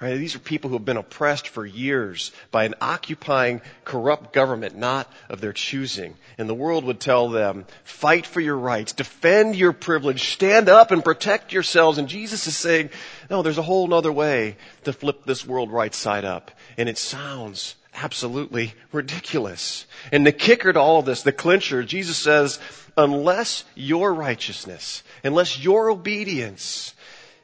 Right? 0.00 0.16
These 0.16 0.36
are 0.36 0.40
people 0.40 0.70
who 0.70 0.76
have 0.76 0.84
been 0.84 0.96
oppressed 0.96 1.48
for 1.48 1.66
years 1.66 2.30
by 2.52 2.64
an 2.64 2.76
occupying, 2.80 3.60
corrupt 3.84 4.32
government, 4.32 4.76
not 4.76 5.12
of 5.28 5.40
their 5.40 5.52
choosing. 5.52 6.14
And 6.36 6.48
the 6.48 6.54
world 6.54 6.84
would 6.84 7.00
tell 7.00 7.30
them, 7.30 7.66
fight 7.82 8.24
for 8.24 8.40
your 8.40 8.56
rights, 8.56 8.92
defend 8.92 9.56
your 9.56 9.72
privilege, 9.72 10.30
stand 10.32 10.68
up 10.68 10.92
and 10.92 11.04
protect 11.04 11.52
yourselves. 11.52 11.98
And 11.98 12.06
Jesus 12.06 12.46
is 12.46 12.56
saying, 12.56 12.90
no, 13.28 13.42
there's 13.42 13.58
a 13.58 13.62
whole 13.62 13.92
other 13.92 14.12
way 14.12 14.56
to 14.84 14.92
flip 14.92 15.24
this 15.24 15.44
world 15.44 15.72
right 15.72 15.94
side 15.94 16.24
up. 16.24 16.52
And 16.76 16.88
it 16.88 16.98
sounds 16.98 17.74
absolutely 17.94 18.74
ridiculous. 18.92 19.86
And 20.12 20.26
the 20.26 20.32
kicker 20.32 20.72
to 20.72 20.80
all 20.80 21.00
of 21.00 21.06
this, 21.06 21.22
the 21.22 21.32
clincher, 21.32 21.82
Jesus 21.82 22.16
says, 22.16 22.58
unless 22.96 23.64
your 23.74 24.12
righteousness, 24.12 25.02
unless 25.24 25.58
your 25.58 25.90
obedience, 25.90 26.94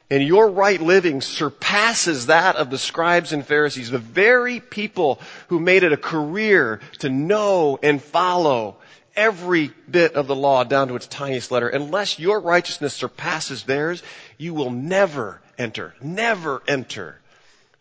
and 0.09 0.23
your 0.23 0.49
right 0.49 0.79
living 0.79 1.21
surpasses 1.21 2.27
that 2.27 2.55
of 2.57 2.69
the 2.69 2.77
scribes 2.77 3.33
and 3.33 3.45
Pharisees, 3.45 3.89
the 3.89 3.97
very 3.97 4.59
people 4.59 5.19
who 5.47 5.59
made 5.59 5.83
it 5.83 5.93
a 5.93 5.97
career 5.97 6.79
to 6.99 7.09
know 7.09 7.79
and 7.81 8.01
follow 8.01 8.77
every 9.15 9.71
bit 9.89 10.13
of 10.13 10.27
the 10.27 10.35
law 10.35 10.63
down 10.63 10.89
to 10.89 10.95
its 10.95 11.07
tiniest 11.07 11.51
letter. 11.51 11.69
Unless 11.69 12.19
your 12.19 12.39
righteousness 12.39 12.93
surpasses 12.93 13.63
theirs, 13.63 14.03
you 14.37 14.53
will 14.53 14.69
never 14.69 15.41
enter, 15.57 15.95
never 16.01 16.61
enter 16.67 17.19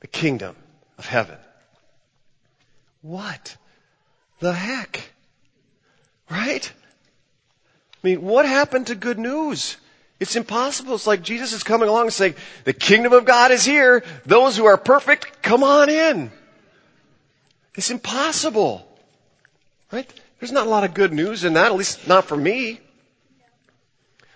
the 0.01 0.07
kingdom 0.07 0.57
of 0.97 1.07
heaven. 1.07 1.37
What 3.05 3.59
the 4.41 4.55
heck? 4.55 5.13
Right? 6.31 6.73
I 6.73 8.07
mean, 8.07 8.23
what 8.23 8.47
happened 8.47 8.87
to 8.87 8.95
good 8.95 9.19
news? 9.19 9.77
It's 10.21 10.37
impossible. 10.37 10.95
It's 10.95 11.07
like 11.07 11.21
Jesus 11.21 11.53
is 11.53 11.63
coming 11.63 11.91
along 11.91 12.05
and 12.05 12.13
saying, 12.15 12.35
the 12.65 12.73
kingdom 12.73 13.13
of 13.13 13.27
God 13.27 13.51
is 13.51 13.63
here. 13.63 14.05
Those 14.25 14.57
who 14.57 14.65
are 14.65 14.79
perfect, 14.79 15.43
come 15.43 15.63
on 15.63 15.91
in. 15.91 16.33
It's 17.75 17.91
impossible. 17.91 18.89
Right? 19.93 20.11
There's 20.41 20.53
not 20.53 20.67
a 20.67 20.71
lot 20.71 20.85
of 20.85 20.95
good 20.95 21.13
news 21.13 21.45
in 21.45 21.53
that, 21.55 21.67
at 21.67 21.77
least 21.77 22.09
not 22.09 22.25
for 22.25 22.39
me. 22.39 22.81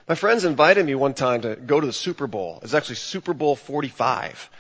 My 0.07 0.15
friends 0.15 0.45
invited 0.45 0.85
me 0.85 0.95
one 0.95 1.15
time 1.15 1.41
to 1.41 1.57
go 1.57 1.81
to 1.81 1.87
the 1.87 1.93
Super 1.95 2.27
Bowl. 2.27 2.57
It 2.57 2.65
was 2.65 2.75
actually 2.75 2.97
Super 2.97 3.33
Bowl 3.33 3.57
45. 3.57 4.51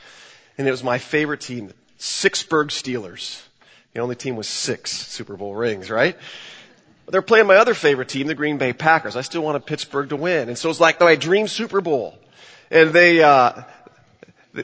And 0.56 0.66
it 0.66 0.70
was 0.70 0.82
my 0.82 0.96
favorite 0.96 1.42
team, 1.42 1.66
the 1.66 1.74
Sixburg 1.98 2.68
Steelers. 2.68 3.42
The 3.94 4.00
only 4.00 4.16
team 4.16 4.36
with 4.36 4.46
six 4.46 4.92
Super 4.92 5.36
Bowl 5.36 5.54
rings, 5.54 5.90
right? 5.90 6.16
But 7.04 7.12
They're 7.12 7.22
playing 7.22 7.46
my 7.46 7.56
other 7.56 7.74
favorite 7.74 8.08
team, 8.08 8.26
the 8.26 8.34
Green 8.34 8.58
Bay 8.58 8.72
Packers. 8.72 9.16
I 9.16 9.22
still 9.22 9.42
wanted 9.42 9.64
Pittsburgh 9.64 10.10
to 10.10 10.16
win. 10.16 10.48
And 10.48 10.58
so 10.58 10.70
it's 10.70 10.80
like 10.80 11.00
my 11.00 11.16
dream 11.16 11.48
Super 11.48 11.80
Bowl. 11.80 12.18
And 12.70 12.92
they, 12.92 13.22
uh, 13.22 13.62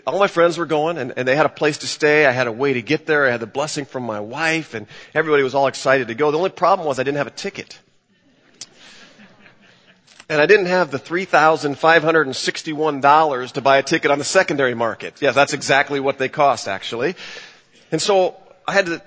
all 0.07 0.19
my 0.19 0.27
friends 0.27 0.59
were 0.59 0.67
going 0.67 0.99
and, 0.99 1.15
and 1.17 1.27
they 1.27 1.37
had 1.37 1.47
a 1.47 1.51
place 1.51 1.79
to 1.79 1.87
stay. 1.87 2.27
I 2.27 2.33
had 2.33 2.47
a 2.47 2.53
way 2.53 2.75
to 2.75 2.83
get 2.83 3.07
there. 3.07 3.27
I 3.27 3.31
had 3.31 3.41
the 3.41 3.47
blessing 3.47 3.87
from 3.87 4.03
my 4.03 4.21
wife 4.21 4.75
and 4.75 4.87
everybody 5.15 5.43
was 5.43 5.55
all 5.55 5.69
excited 5.69 6.09
to 6.09 6.15
go. 6.15 6.31
The 6.31 6.37
only 6.37 6.51
problem 6.51 6.87
was 6.87 6.99
I 6.99 7.03
didn't 7.03 7.17
have 7.19 7.27
a 7.27 7.31
ticket. 7.31 7.79
And 10.29 10.39
I 10.41 10.47
didn't 10.47 10.67
have 10.67 10.91
the 10.91 10.99
$3,561 10.99 13.53
to 13.53 13.61
buy 13.61 13.77
a 13.79 13.83
ticket 13.83 14.11
on 14.11 14.19
the 14.19 14.25
secondary 14.25 14.75
market. 14.75 15.21
Yes, 15.21 15.35
that's 15.35 15.53
exactly 15.53 16.01
what 16.01 16.19
they 16.19 16.29
cost 16.29 16.67
actually. 16.67 17.15
And 17.93 18.03
so 18.03 18.35
I 18.67 18.73
had 18.73 18.87
to 18.87 19.03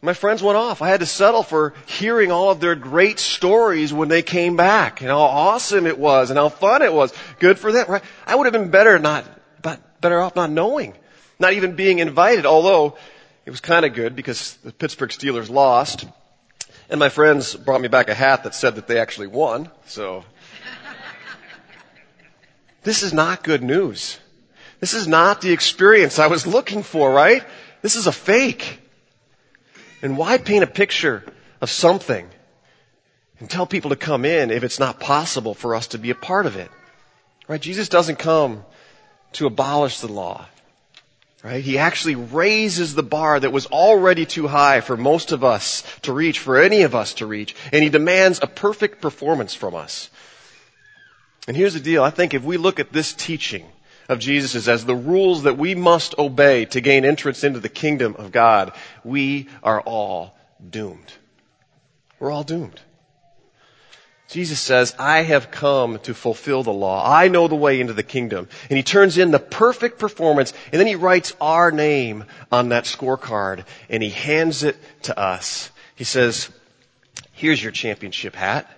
my 0.00 0.14
friends 0.14 0.42
went 0.42 0.56
off. 0.56 0.80
I 0.80 0.88
had 0.88 1.00
to 1.00 1.06
settle 1.06 1.42
for 1.42 1.74
hearing 1.86 2.30
all 2.30 2.50
of 2.50 2.60
their 2.60 2.76
great 2.76 3.18
stories 3.18 3.92
when 3.92 4.08
they 4.08 4.22
came 4.22 4.56
back 4.56 5.00
and 5.00 5.10
how 5.10 5.18
awesome 5.18 5.86
it 5.86 5.98
was 5.98 6.30
and 6.30 6.38
how 6.38 6.48
fun 6.48 6.82
it 6.82 6.92
was. 6.92 7.12
Good 7.40 7.58
for 7.58 7.72
them, 7.72 7.86
right? 7.88 8.02
I 8.26 8.36
would 8.36 8.46
have 8.46 8.52
been 8.52 8.70
better 8.70 8.98
not, 8.98 9.24
but 9.60 10.00
better 10.00 10.20
off 10.20 10.36
not 10.36 10.50
knowing, 10.50 10.94
not 11.40 11.54
even 11.54 11.74
being 11.74 11.98
invited, 11.98 12.46
although 12.46 12.96
it 13.44 13.50
was 13.50 13.60
kind 13.60 13.84
of 13.84 13.94
good 13.94 14.14
because 14.14 14.54
the 14.58 14.72
Pittsburgh 14.72 15.10
Steelers 15.10 15.50
lost 15.50 16.06
and 16.90 16.98
my 17.00 17.08
friends 17.08 17.54
brought 17.54 17.80
me 17.80 17.88
back 17.88 18.08
a 18.08 18.14
hat 18.14 18.44
that 18.44 18.54
said 18.54 18.76
that 18.76 18.86
they 18.86 18.98
actually 18.98 19.26
won, 19.26 19.70
so. 19.86 20.24
this 22.82 23.02
is 23.02 23.12
not 23.12 23.42
good 23.42 23.62
news. 23.62 24.18
This 24.80 24.94
is 24.94 25.08
not 25.08 25.40
the 25.40 25.52
experience 25.52 26.18
I 26.18 26.28
was 26.28 26.46
looking 26.46 26.82
for, 26.82 27.12
right? 27.12 27.44
This 27.82 27.96
is 27.96 28.06
a 28.06 28.12
fake. 28.12 28.80
And 30.02 30.16
why 30.16 30.38
paint 30.38 30.64
a 30.64 30.68
picture 30.68 31.24
of 31.60 31.70
something 31.70 32.28
and 33.40 33.50
tell 33.50 33.66
people 33.66 33.90
to 33.90 33.96
come 33.96 34.24
in 34.24 34.50
if 34.50 34.62
it's 34.62 34.78
not 34.78 35.00
possible 35.00 35.54
for 35.54 35.74
us 35.74 35.88
to 35.88 35.98
be 35.98 36.10
a 36.10 36.14
part 36.14 36.46
of 36.46 36.56
it? 36.56 36.70
Right? 37.48 37.60
Jesus 37.60 37.88
doesn't 37.88 38.18
come 38.18 38.64
to 39.32 39.46
abolish 39.46 40.00
the 40.00 40.12
law. 40.12 40.46
Right? 41.42 41.62
He 41.62 41.78
actually 41.78 42.16
raises 42.16 42.94
the 42.94 43.02
bar 43.02 43.38
that 43.38 43.52
was 43.52 43.66
already 43.66 44.26
too 44.26 44.48
high 44.48 44.80
for 44.80 44.96
most 44.96 45.30
of 45.30 45.44
us 45.44 45.84
to 46.02 46.12
reach, 46.12 46.40
for 46.40 46.60
any 46.60 46.82
of 46.82 46.94
us 46.94 47.14
to 47.14 47.26
reach, 47.26 47.54
and 47.72 47.82
he 47.82 47.90
demands 47.90 48.40
a 48.42 48.48
perfect 48.48 49.00
performance 49.00 49.54
from 49.54 49.74
us. 49.74 50.10
And 51.46 51.56
here's 51.56 51.74
the 51.74 51.80
deal. 51.80 52.02
I 52.02 52.10
think 52.10 52.34
if 52.34 52.42
we 52.42 52.56
look 52.56 52.80
at 52.80 52.92
this 52.92 53.14
teaching 53.14 53.66
of 54.08 54.18
Jesus 54.18 54.54
is 54.54 54.68
as 54.68 54.84
the 54.84 54.94
rules 54.94 55.42
that 55.42 55.58
we 55.58 55.74
must 55.74 56.18
obey 56.18 56.64
to 56.66 56.80
gain 56.80 57.04
entrance 57.04 57.44
into 57.44 57.60
the 57.60 57.68
kingdom 57.68 58.16
of 58.16 58.32
God, 58.32 58.72
we 59.04 59.48
are 59.62 59.80
all 59.80 60.36
doomed. 60.70 61.12
We're 62.18 62.30
all 62.30 62.44
doomed. 62.44 62.80
Jesus 64.28 64.60
says, 64.60 64.94
I 64.98 65.22
have 65.22 65.50
come 65.50 65.98
to 66.00 66.12
fulfill 66.12 66.62
the 66.62 66.72
law. 66.72 67.02
I 67.10 67.28
know 67.28 67.48
the 67.48 67.54
way 67.54 67.80
into 67.80 67.94
the 67.94 68.02
kingdom. 68.02 68.48
And 68.68 68.76
he 68.76 68.82
turns 68.82 69.16
in 69.16 69.30
the 69.30 69.38
perfect 69.38 69.98
performance 69.98 70.52
and 70.70 70.78
then 70.78 70.86
he 70.86 70.96
writes 70.96 71.32
our 71.40 71.70
name 71.70 72.24
on 72.52 72.68
that 72.68 72.84
scorecard 72.84 73.64
and 73.88 74.02
he 74.02 74.10
hands 74.10 74.64
it 74.64 74.76
to 75.02 75.18
us. 75.18 75.70
He 75.94 76.04
says, 76.04 76.50
here's 77.32 77.62
your 77.62 77.72
championship 77.72 78.34
hat. 78.34 78.70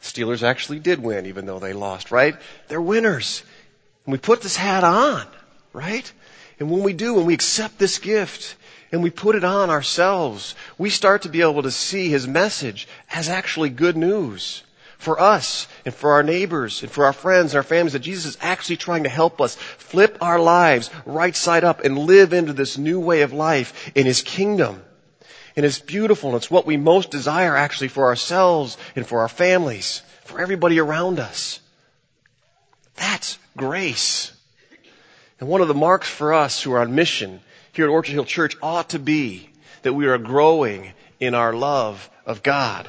Steelers 0.00 0.42
actually 0.42 0.78
did 0.78 1.02
win 1.02 1.26
even 1.26 1.44
though 1.44 1.58
they 1.58 1.74
lost, 1.74 2.10
right? 2.10 2.36
They're 2.68 2.80
winners. 2.80 3.42
And 4.08 4.12
we 4.14 4.18
put 4.20 4.40
this 4.40 4.56
hat 4.56 4.84
on, 4.84 5.26
right? 5.74 6.10
And 6.58 6.70
when 6.70 6.82
we 6.82 6.94
do, 6.94 7.12
when 7.12 7.26
we 7.26 7.34
accept 7.34 7.78
this 7.78 7.98
gift 7.98 8.56
and 8.90 9.02
we 9.02 9.10
put 9.10 9.36
it 9.36 9.44
on 9.44 9.68
ourselves, 9.68 10.54
we 10.78 10.88
start 10.88 11.20
to 11.22 11.28
be 11.28 11.42
able 11.42 11.64
to 11.64 11.70
see 11.70 12.08
his 12.08 12.26
message 12.26 12.88
as 13.12 13.28
actually 13.28 13.68
good 13.68 13.98
news 13.98 14.62
for 14.96 15.20
us 15.20 15.68
and 15.84 15.94
for 15.94 16.12
our 16.12 16.22
neighbors 16.22 16.82
and 16.82 16.90
for 16.90 17.04
our 17.04 17.12
friends 17.12 17.52
and 17.52 17.58
our 17.58 17.62
families 17.62 17.92
that 17.92 17.98
Jesus 17.98 18.24
is 18.24 18.38
actually 18.40 18.78
trying 18.78 19.02
to 19.02 19.10
help 19.10 19.42
us 19.42 19.56
flip 19.56 20.16
our 20.22 20.38
lives 20.38 20.88
right 21.04 21.36
side 21.36 21.64
up 21.64 21.84
and 21.84 21.98
live 21.98 22.32
into 22.32 22.54
this 22.54 22.78
new 22.78 22.98
way 22.98 23.20
of 23.20 23.34
life 23.34 23.92
in 23.94 24.06
his 24.06 24.22
kingdom. 24.22 24.82
And 25.54 25.66
it's 25.66 25.80
beautiful 25.80 26.30
and 26.30 26.38
it's 26.38 26.50
what 26.50 26.64
we 26.64 26.78
most 26.78 27.10
desire 27.10 27.54
actually 27.54 27.88
for 27.88 28.06
ourselves 28.06 28.78
and 28.96 29.06
for 29.06 29.20
our 29.20 29.28
families, 29.28 30.00
for 30.24 30.40
everybody 30.40 30.80
around 30.80 31.20
us. 31.20 31.60
That's 32.96 33.38
grace. 33.58 34.32
And 35.40 35.48
one 35.48 35.60
of 35.60 35.68
the 35.68 35.74
marks 35.74 36.08
for 36.08 36.32
us 36.32 36.62
who 36.62 36.72
are 36.72 36.80
on 36.80 36.94
mission 36.94 37.40
here 37.72 37.84
at 37.84 37.90
Orchard 37.90 38.12
Hill 38.12 38.24
Church 38.24 38.56
ought 38.62 38.90
to 38.90 38.98
be 38.98 39.50
that 39.82 39.92
we 39.92 40.06
are 40.06 40.18
growing 40.18 40.92
in 41.20 41.34
our 41.34 41.52
love 41.52 42.08
of 42.24 42.42
God. 42.42 42.88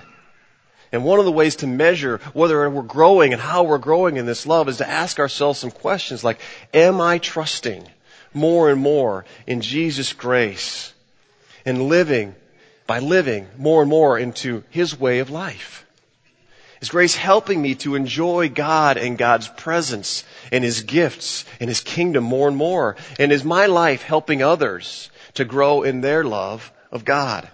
And 0.92 1.04
one 1.04 1.20
of 1.20 1.26
the 1.26 1.32
ways 1.32 1.58
to 1.58 1.68
measure 1.68 2.20
whether 2.34 2.68
we're 2.70 2.82
growing 2.82 3.34
and 3.34 3.42
how 3.42 3.64
we're 3.64 3.78
growing 3.78 4.18
in 4.18 4.26
this 4.26 4.48
love 4.48 4.68
is 4.68 4.78
to 4.78 4.90
ask 4.90 5.20
ourselves 5.20 5.60
some 5.60 5.72
questions 5.72 6.24
like, 6.24 6.40
am 6.74 7.00
I 7.00 7.20
trusting 7.20 7.88
more 8.34 8.72
and 8.72 8.82
more 8.82 9.26
in 9.46 9.62
Jesus' 9.62 10.14
grace 10.14 10.94
and 11.66 11.84
living 11.84 12.34
by 12.88 13.00
living 13.00 13.48
more 13.58 13.82
and 13.82 13.90
more 13.90 14.18
into 14.18 14.64
His 14.72 15.00
way 15.00 15.20
of 15.20 15.30
life? 15.30 15.86
Is 16.82 16.90
grace 16.90 17.16
helping 17.16 17.62
me 17.62 17.76
to 17.76 17.96
enjoy 17.96 18.48
God 18.50 18.98
and 18.98 19.18
God's 19.18 19.50
presence 19.50 20.24
and 20.52 20.64
His 20.64 20.82
gifts 20.82 21.44
and 21.60 21.70
His 21.70 21.82
kingdom 21.82 22.24
more 22.24 22.48
and 22.48 22.56
more? 22.56 22.96
And 23.20 23.32
is 23.32 23.44
my 23.44 23.66
life 23.66 24.02
helping 24.02 24.42
others 24.42 25.10
to 25.34 25.44
grow 25.44 25.84
in 25.84 26.02
their 26.02 26.24
love 26.24 26.72
of 26.92 27.04
God? 27.04 27.50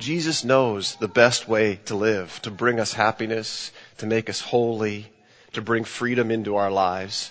Jesus 0.00 0.42
knows 0.42 0.96
the 0.96 1.08
best 1.08 1.46
way 1.46 1.80
to 1.84 1.94
live, 1.94 2.40
to 2.42 2.50
bring 2.50 2.80
us 2.80 2.94
happiness, 2.94 3.70
to 3.98 4.06
make 4.06 4.30
us 4.30 4.40
holy, 4.40 5.12
to 5.52 5.60
bring 5.60 5.84
freedom 5.84 6.30
into 6.30 6.56
our 6.56 6.70
lives. 6.70 7.30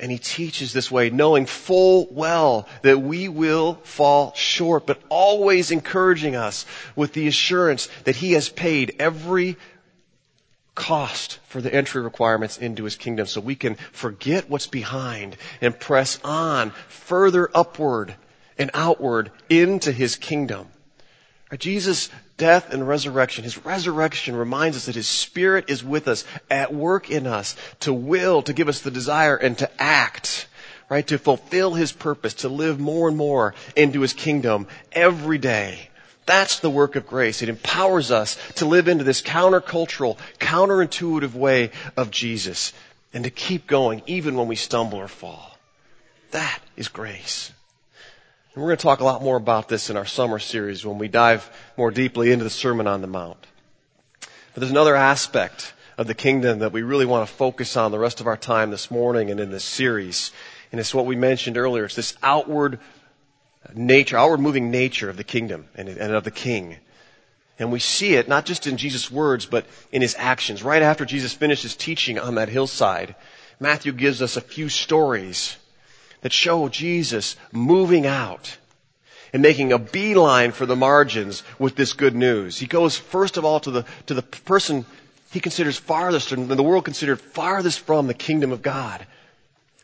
And 0.00 0.10
he 0.10 0.18
teaches 0.18 0.72
this 0.72 0.90
way, 0.90 1.10
knowing 1.10 1.46
full 1.46 2.08
well 2.10 2.66
that 2.82 3.00
we 3.00 3.28
will 3.28 3.74
fall 3.84 4.32
short, 4.34 4.86
but 4.86 5.00
always 5.08 5.70
encouraging 5.70 6.34
us 6.34 6.66
with 6.96 7.12
the 7.12 7.28
assurance 7.28 7.88
that 8.04 8.16
he 8.16 8.32
has 8.32 8.48
paid 8.48 8.96
every 8.98 9.56
cost 10.74 11.38
for 11.46 11.60
the 11.60 11.72
entry 11.72 12.00
requirements 12.00 12.56
into 12.56 12.84
his 12.84 12.96
kingdom 12.96 13.26
so 13.26 13.40
we 13.40 13.54
can 13.54 13.74
forget 13.92 14.48
what's 14.48 14.66
behind 14.66 15.36
and 15.60 15.78
press 15.78 16.18
on 16.24 16.70
further 16.88 17.50
upward 17.54 18.14
and 18.56 18.70
outward 18.72 19.30
into 19.50 19.92
his 19.92 20.16
kingdom. 20.16 20.68
Jesus' 21.58 22.10
death 22.36 22.72
and 22.72 22.86
resurrection, 22.86 23.42
his 23.42 23.64
resurrection 23.64 24.36
reminds 24.36 24.76
us 24.76 24.86
that 24.86 24.94
his 24.94 25.08
spirit 25.08 25.64
is 25.68 25.82
with 25.82 26.06
us, 26.06 26.24
at 26.48 26.72
work 26.72 27.10
in 27.10 27.26
us, 27.26 27.56
to 27.80 27.92
will, 27.92 28.42
to 28.42 28.52
give 28.52 28.68
us 28.68 28.80
the 28.80 28.90
desire, 28.90 29.36
and 29.36 29.58
to 29.58 29.82
act, 29.82 30.46
right? 30.88 31.06
To 31.08 31.18
fulfill 31.18 31.74
his 31.74 31.90
purpose, 31.90 32.34
to 32.34 32.48
live 32.48 32.78
more 32.78 33.08
and 33.08 33.16
more 33.16 33.54
into 33.74 34.00
his 34.00 34.12
kingdom 34.12 34.68
every 34.92 35.38
day. 35.38 35.90
That's 36.26 36.60
the 36.60 36.70
work 36.70 36.94
of 36.94 37.08
grace. 37.08 37.42
It 37.42 37.48
empowers 37.48 38.12
us 38.12 38.38
to 38.56 38.64
live 38.64 38.86
into 38.86 39.02
this 39.02 39.20
countercultural, 39.20 40.16
counterintuitive 40.38 41.34
way 41.34 41.72
of 41.96 42.12
Jesus 42.12 42.72
and 43.12 43.24
to 43.24 43.30
keep 43.30 43.66
going 43.66 44.02
even 44.06 44.36
when 44.36 44.46
we 44.46 44.56
stumble 44.56 44.98
or 44.98 45.08
fall. 45.08 45.56
That 46.30 46.60
is 46.76 46.88
grace. 46.88 47.50
And 48.52 48.64
we're 48.64 48.70
going 48.70 48.78
to 48.78 48.82
talk 48.82 48.98
a 48.98 49.04
lot 49.04 49.22
more 49.22 49.36
about 49.36 49.68
this 49.68 49.90
in 49.90 49.96
our 49.96 50.04
summer 50.04 50.40
series 50.40 50.84
when 50.84 50.98
we 50.98 51.06
dive 51.06 51.48
more 51.76 51.92
deeply 51.92 52.32
into 52.32 52.42
the 52.42 52.50
Sermon 52.50 52.88
on 52.88 53.00
the 53.00 53.06
Mount. 53.06 53.46
But 54.20 54.60
there's 54.60 54.72
another 54.72 54.96
aspect 54.96 55.72
of 55.96 56.08
the 56.08 56.14
kingdom 56.14 56.58
that 56.58 56.72
we 56.72 56.82
really 56.82 57.06
want 57.06 57.28
to 57.28 57.32
focus 57.32 57.76
on 57.76 57.92
the 57.92 57.98
rest 57.98 58.20
of 58.20 58.26
our 58.26 58.36
time 58.36 58.72
this 58.72 58.90
morning 58.90 59.30
and 59.30 59.38
in 59.38 59.52
this 59.52 59.62
series. 59.62 60.32
And 60.72 60.80
it's 60.80 60.92
what 60.92 61.06
we 61.06 61.14
mentioned 61.14 61.58
earlier. 61.58 61.84
It's 61.84 61.94
this 61.94 62.16
outward 62.24 62.80
nature, 63.72 64.18
outward 64.18 64.40
moving 64.40 64.72
nature 64.72 65.08
of 65.08 65.16
the 65.16 65.22
kingdom 65.22 65.68
and, 65.76 65.88
of 65.88 66.24
the 66.24 66.32
king. 66.32 66.78
And 67.56 67.70
we 67.70 67.78
see 67.78 68.14
it 68.14 68.26
not 68.26 68.46
just 68.46 68.66
in 68.66 68.78
Jesus' 68.78 69.12
words, 69.12 69.46
but 69.46 69.64
in 69.92 70.02
his 70.02 70.16
actions. 70.18 70.64
Right 70.64 70.82
after 70.82 71.04
Jesus 71.04 71.32
finishes 71.32 71.76
teaching 71.76 72.18
on 72.18 72.34
that 72.34 72.48
hillside, 72.48 73.14
Matthew 73.60 73.92
gives 73.92 74.20
us 74.20 74.36
a 74.36 74.40
few 74.40 74.68
stories 74.68 75.56
that 76.22 76.32
show 76.32 76.68
Jesus 76.68 77.36
moving 77.52 78.06
out 78.06 78.56
and 79.32 79.42
making 79.42 79.72
a 79.72 79.78
beeline 79.78 80.52
for 80.52 80.66
the 80.66 80.76
margins 80.76 81.42
with 81.58 81.76
this 81.76 81.92
good 81.92 82.14
news. 82.14 82.58
He 82.58 82.66
goes 82.66 82.96
first 82.96 83.36
of 83.36 83.44
all 83.44 83.60
to 83.60 83.70
the, 83.70 83.84
to 84.06 84.14
the 84.14 84.22
person 84.22 84.84
he 85.30 85.40
considers 85.40 85.78
farthest, 85.78 86.32
and 86.32 86.48
the 86.48 86.62
world 86.62 86.84
considered 86.84 87.20
farthest 87.20 87.80
from 87.80 88.06
the 88.06 88.14
kingdom 88.14 88.50
of 88.50 88.62
God. 88.62 89.06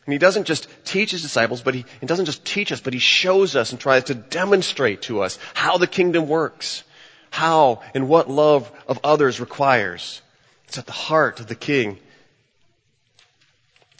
And 0.05 0.13
he 0.13 0.19
doesn't 0.19 0.45
just 0.45 0.67
teach 0.85 1.11
his 1.11 1.21
disciples, 1.21 1.61
but 1.61 1.73
he, 1.73 1.85
he 1.99 2.05
doesn't 2.05 2.25
just 2.25 2.45
teach 2.45 2.71
us, 2.71 2.81
but 2.81 2.93
he 2.93 2.99
shows 2.99 3.55
us 3.55 3.71
and 3.71 3.79
tries 3.79 4.05
to 4.05 4.15
demonstrate 4.15 5.03
to 5.03 5.21
us 5.21 5.39
how 5.53 5.77
the 5.77 5.87
kingdom 5.87 6.27
works, 6.27 6.83
how 7.29 7.81
and 7.93 8.07
what 8.07 8.29
love 8.29 8.71
of 8.87 8.99
others 9.03 9.39
requires. 9.39 10.21
It's 10.67 10.77
at 10.77 10.85
the 10.85 10.91
heart 10.91 11.39
of 11.39 11.47
the 11.47 11.55
king 11.55 11.97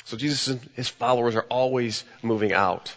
so 0.08 0.16
Jesus 0.16 0.48
and 0.48 0.62
his 0.74 0.88
followers 0.88 1.36
are 1.36 1.46
always 1.50 2.06
moving 2.24 2.54
out. 2.54 2.96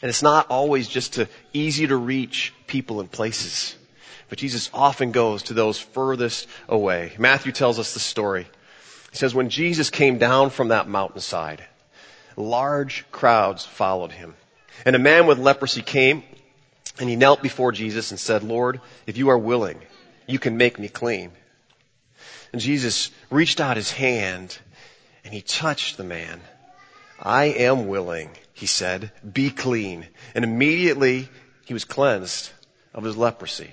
And 0.00 0.08
it's 0.08 0.22
not 0.22 0.46
always 0.50 0.86
just 0.86 1.14
to 1.14 1.28
easy 1.52 1.88
to 1.88 1.96
reach 1.96 2.54
people 2.68 3.00
and 3.00 3.10
places. 3.10 3.74
But 4.28 4.38
Jesus 4.38 4.70
often 4.72 5.10
goes 5.10 5.42
to 5.44 5.52
those 5.52 5.80
furthest 5.80 6.46
away. 6.68 7.12
Matthew 7.18 7.50
tells 7.50 7.80
us 7.80 7.92
the 7.92 7.98
story. 7.98 8.46
He 9.10 9.16
says, 9.16 9.34
when 9.34 9.48
Jesus 9.48 9.90
came 9.90 10.18
down 10.18 10.50
from 10.50 10.68
that 10.68 10.86
mountainside, 10.86 11.64
large 12.36 13.04
crowds 13.10 13.66
followed 13.66 14.12
him. 14.12 14.36
And 14.86 14.94
a 14.94 15.00
man 15.00 15.26
with 15.26 15.40
leprosy 15.40 15.82
came 15.82 16.22
and 17.00 17.08
he 17.10 17.16
knelt 17.16 17.42
before 17.42 17.72
Jesus 17.72 18.12
and 18.12 18.20
said, 18.20 18.44
Lord, 18.44 18.80
if 19.08 19.16
you 19.16 19.30
are 19.30 19.38
willing, 19.38 19.80
you 20.28 20.38
can 20.38 20.56
make 20.56 20.78
me 20.78 20.86
clean. 20.86 21.32
And 22.52 22.60
Jesus 22.60 23.10
reached 23.28 23.60
out 23.60 23.76
his 23.76 23.90
hand 23.90 24.56
and 25.24 25.32
he 25.32 25.42
touched 25.42 25.96
the 25.96 26.04
man. 26.04 26.40
I 27.20 27.44
am 27.44 27.86
willing, 27.86 28.30
he 28.52 28.66
said, 28.66 29.12
be 29.32 29.50
clean. 29.50 30.06
And 30.34 30.44
immediately 30.44 31.28
he 31.64 31.74
was 31.74 31.84
cleansed 31.84 32.50
of 32.94 33.04
his 33.04 33.16
leprosy. 33.16 33.70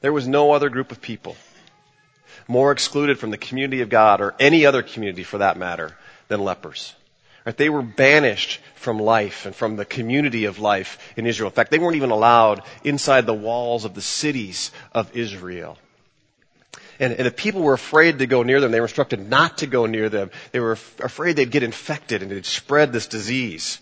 There 0.00 0.12
was 0.12 0.28
no 0.28 0.52
other 0.52 0.68
group 0.68 0.92
of 0.92 1.00
people 1.00 1.36
more 2.48 2.72
excluded 2.72 3.18
from 3.18 3.30
the 3.30 3.38
community 3.38 3.80
of 3.80 3.88
God 3.88 4.20
or 4.20 4.34
any 4.38 4.66
other 4.66 4.82
community 4.82 5.22
for 5.22 5.38
that 5.38 5.56
matter 5.56 5.96
than 6.28 6.42
lepers. 6.42 6.94
Right? 7.44 7.56
They 7.56 7.68
were 7.68 7.82
banished 7.82 8.60
from 8.74 8.98
life 8.98 9.46
and 9.46 9.54
from 9.54 9.76
the 9.76 9.84
community 9.84 10.44
of 10.44 10.58
life 10.58 10.98
in 11.16 11.26
Israel. 11.26 11.50
In 11.50 11.54
fact, 11.54 11.70
they 11.70 11.78
weren't 11.78 11.96
even 11.96 12.10
allowed 12.10 12.62
inside 12.84 13.26
the 13.26 13.34
walls 13.34 13.84
of 13.84 13.94
the 13.94 14.02
cities 14.02 14.70
of 14.92 15.16
Israel. 15.16 15.78
And, 17.02 17.14
and 17.14 17.26
the 17.26 17.32
people 17.32 17.62
were 17.62 17.72
afraid 17.72 18.20
to 18.20 18.28
go 18.28 18.44
near 18.44 18.60
them. 18.60 18.70
They 18.70 18.78
were 18.78 18.86
instructed 18.86 19.28
not 19.28 19.58
to 19.58 19.66
go 19.66 19.86
near 19.86 20.08
them. 20.08 20.30
They 20.52 20.60
were 20.60 20.70
afraid 20.70 21.34
they'd 21.34 21.50
get 21.50 21.64
infected 21.64 22.22
and 22.22 22.30
they'd 22.30 22.46
spread 22.46 22.92
this 22.92 23.08
disease. 23.08 23.80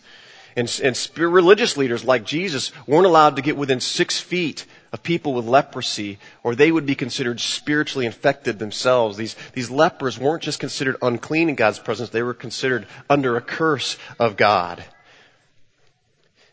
And, 0.57 0.81
and 0.83 1.11
religious 1.19 1.77
leaders 1.77 2.03
like 2.03 2.25
Jesus 2.25 2.73
weren't 2.87 3.05
allowed 3.05 3.37
to 3.37 3.43
get 3.43 3.59
within 3.59 3.79
six 3.79 4.19
feet 4.19 4.65
of 4.91 5.03
people 5.03 5.35
with 5.35 5.45
leprosy, 5.45 6.19
or 6.43 6.55
they 6.55 6.73
would 6.73 6.87
be 6.87 6.95
considered 6.95 7.41
spiritually 7.41 8.07
infected 8.07 8.59
themselves. 8.59 9.19
These, 9.19 9.37
these 9.53 9.71
lepers 9.71 10.19
weren't 10.19 10.43
just 10.43 10.59
considered 10.59 10.97
unclean 11.03 11.51
in 11.51 11.57
God's 11.57 11.79
presence, 11.79 12.09
they 12.09 12.23
were 12.23 12.33
considered 12.33 12.87
under 13.11 13.37
a 13.37 13.43
curse 13.43 13.99
of 14.19 14.39
God. 14.39 14.83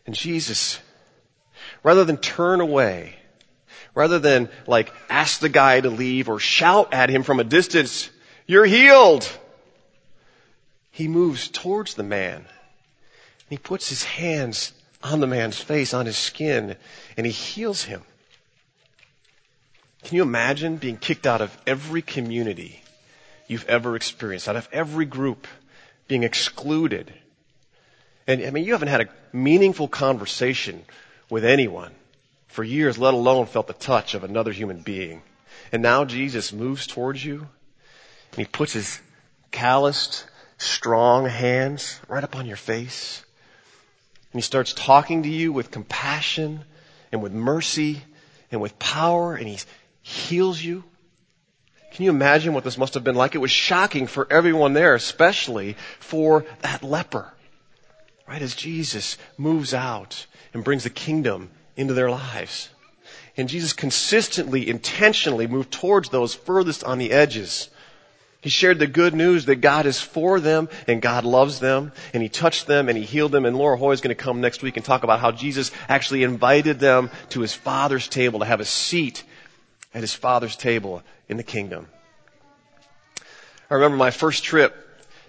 And 0.04 0.14
Jesus, 0.14 0.78
rather 1.82 2.04
than 2.04 2.18
turn 2.18 2.60
away 2.60 3.14
rather 3.94 4.18
than 4.18 4.48
like 4.66 4.92
ask 5.08 5.40
the 5.40 5.48
guy 5.48 5.80
to 5.80 5.90
leave 5.90 6.28
or 6.28 6.38
shout 6.38 6.92
at 6.92 7.10
him 7.10 7.22
from 7.22 7.40
a 7.40 7.44
distance, 7.44 8.10
you're 8.46 8.64
healed. 8.64 9.28
He 10.90 11.08
moves 11.08 11.48
towards 11.48 11.94
the 11.94 12.02
man. 12.02 12.36
and 12.36 12.46
He 13.50 13.58
puts 13.58 13.88
his 13.88 14.04
hands 14.04 14.72
on 15.02 15.20
the 15.20 15.26
man's 15.26 15.58
face, 15.58 15.94
on 15.94 16.06
his 16.06 16.16
skin, 16.16 16.76
and 17.16 17.26
he 17.26 17.32
heals 17.32 17.84
him. 17.84 18.02
Can 20.04 20.16
you 20.16 20.22
imagine 20.22 20.76
being 20.76 20.96
kicked 20.96 21.26
out 21.26 21.40
of 21.40 21.56
every 21.66 22.02
community 22.02 22.82
you've 23.46 23.68
ever 23.68 23.96
experienced, 23.96 24.48
out 24.48 24.56
of 24.56 24.68
every 24.72 25.04
group, 25.04 25.46
being 26.06 26.22
excluded? 26.22 27.12
And 28.26 28.44
I 28.44 28.50
mean, 28.50 28.64
you 28.64 28.72
haven't 28.72 28.88
had 28.88 29.02
a 29.02 29.08
meaningful 29.32 29.88
conversation 29.88 30.84
with 31.30 31.44
anyone 31.44 31.92
for 32.48 32.64
years, 32.64 32.98
let 32.98 33.14
alone 33.14 33.46
felt 33.46 33.66
the 33.66 33.72
touch 33.74 34.14
of 34.14 34.24
another 34.24 34.52
human 34.52 34.80
being. 34.80 35.22
And 35.70 35.82
now 35.82 36.04
Jesus 36.04 36.52
moves 36.52 36.86
towards 36.86 37.24
you 37.24 37.46
and 38.32 38.38
he 38.38 38.44
puts 38.44 38.72
his 38.72 39.00
calloused, 39.50 40.26
strong 40.56 41.26
hands 41.26 42.00
right 42.08 42.24
up 42.24 42.36
on 42.36 42.46
your 42.46 42.56
face. 42.56 43.24
And 44.32 44.38
he 44.38 44.42
starts 44.42 44.72
talking 44.72 45.22
to 45.22 45.28
you 45.28 45.52
with 45.52 45.70
compassion 45.70 46.64
and 47.12 47.22
with 47.22 47.32
mercy 47.32 48.02
and 48.50 48.60
with 48.60 48.78
power 48.78 49.34
and 49.34 49.46
he 49.46 49.58
heals 50.02 50.60
you. 50.60 50.84
Can 51.92 52.04
you 52.04 52.10
imagine 52.10 52.54
what 52.54 52.64
this 52.64 52.78
must 52.78 52.94
have 52.94 53.04
been 53.04 53.14
like? 53.14 53.34
It 53.34 53.38
was 53.38 53.50
shocking 53.50 54.06
for 54.06 54.26
everyone 54.30 54.72
there, 54.72 54.94
especially 54.94 55.76
for 56.00 56.44
that 56.60 56.82
leper. 56.82 57.32
Right 58.26 58.42
as 58.42 58.54
Jesus 58.54 59.16
moves 59.38 59.72
out 59.72 60.26
and 60.52 60.62
brings 60.62 60.84
the 60.84 60.90
kingdom 60.90 61.50
into 61.78 61.94
their 61.94 62.10
lives. 62.10 62.68
And 63.38 63.48
Jesus 63.48 63.72
consistently, 63.72 64.68
intentionally 64.68 65.46
moved 65.46 65.70
towards 65.70 66.10
those 66.10 66.34
furthest 66.34 66.82
on 66.82 66.98
the 66.98 67.12
edges. 67.12 67.70
He 68.40 68.50
shared 68.50 68.80
the 68.80 68.86
good 68.86 69.14
news 69.14 69.46
that 69.46 69.56
God 69.56 69.86
is 69.86 70.00
for 70.00 70.40
them 70.40 70.68
and 70.88 71.00
God 71.00 71.24
loves 71.24 71.60
them 71.60 71.92
and 72.12 72.22
He 72.22 72.28
touched 72.28 72.66
them 72.66 72.88
and 72.88 72.98
He 72.98 73.04
healed 73.04 73.32
them. 73.32 73.46
And 73.46 73.56
Laura 73.56 73.76
Hoy 73.76 73.92
is 73.92 74.00
going 74.00 74.14
to 74.14 74.22
come 74.22 74.40
next 74.40 74.62
week 74.62 74.76
and 74.76 74.84
talk 74.84 75.04
about 75.04 75.20
how 75.20 75.30
Jesus 75.30 75.70
actually 75.88 76.24
invited 76.24 76.80
them 76.80 77.10
to 77.30 77.40
His 77.40 77.54
Father's 77.54 78.08
table 78.08 78.40
to 78.40 78.44
have 78.44 78.60
a 78.60 78.64
seat 78.64 79.22
at 79.94 80.02
His 80.02 80.14
Father's 80.14 80.56
table 80.56 81.02
in 81.28 81.36
the 81.36 81.42
kingdom. 81.44 81.86
I 83.70 83.74
remember 83.74 83.96
my 83.96 84.10
first 84.10 84.44
trip 84.44 84.74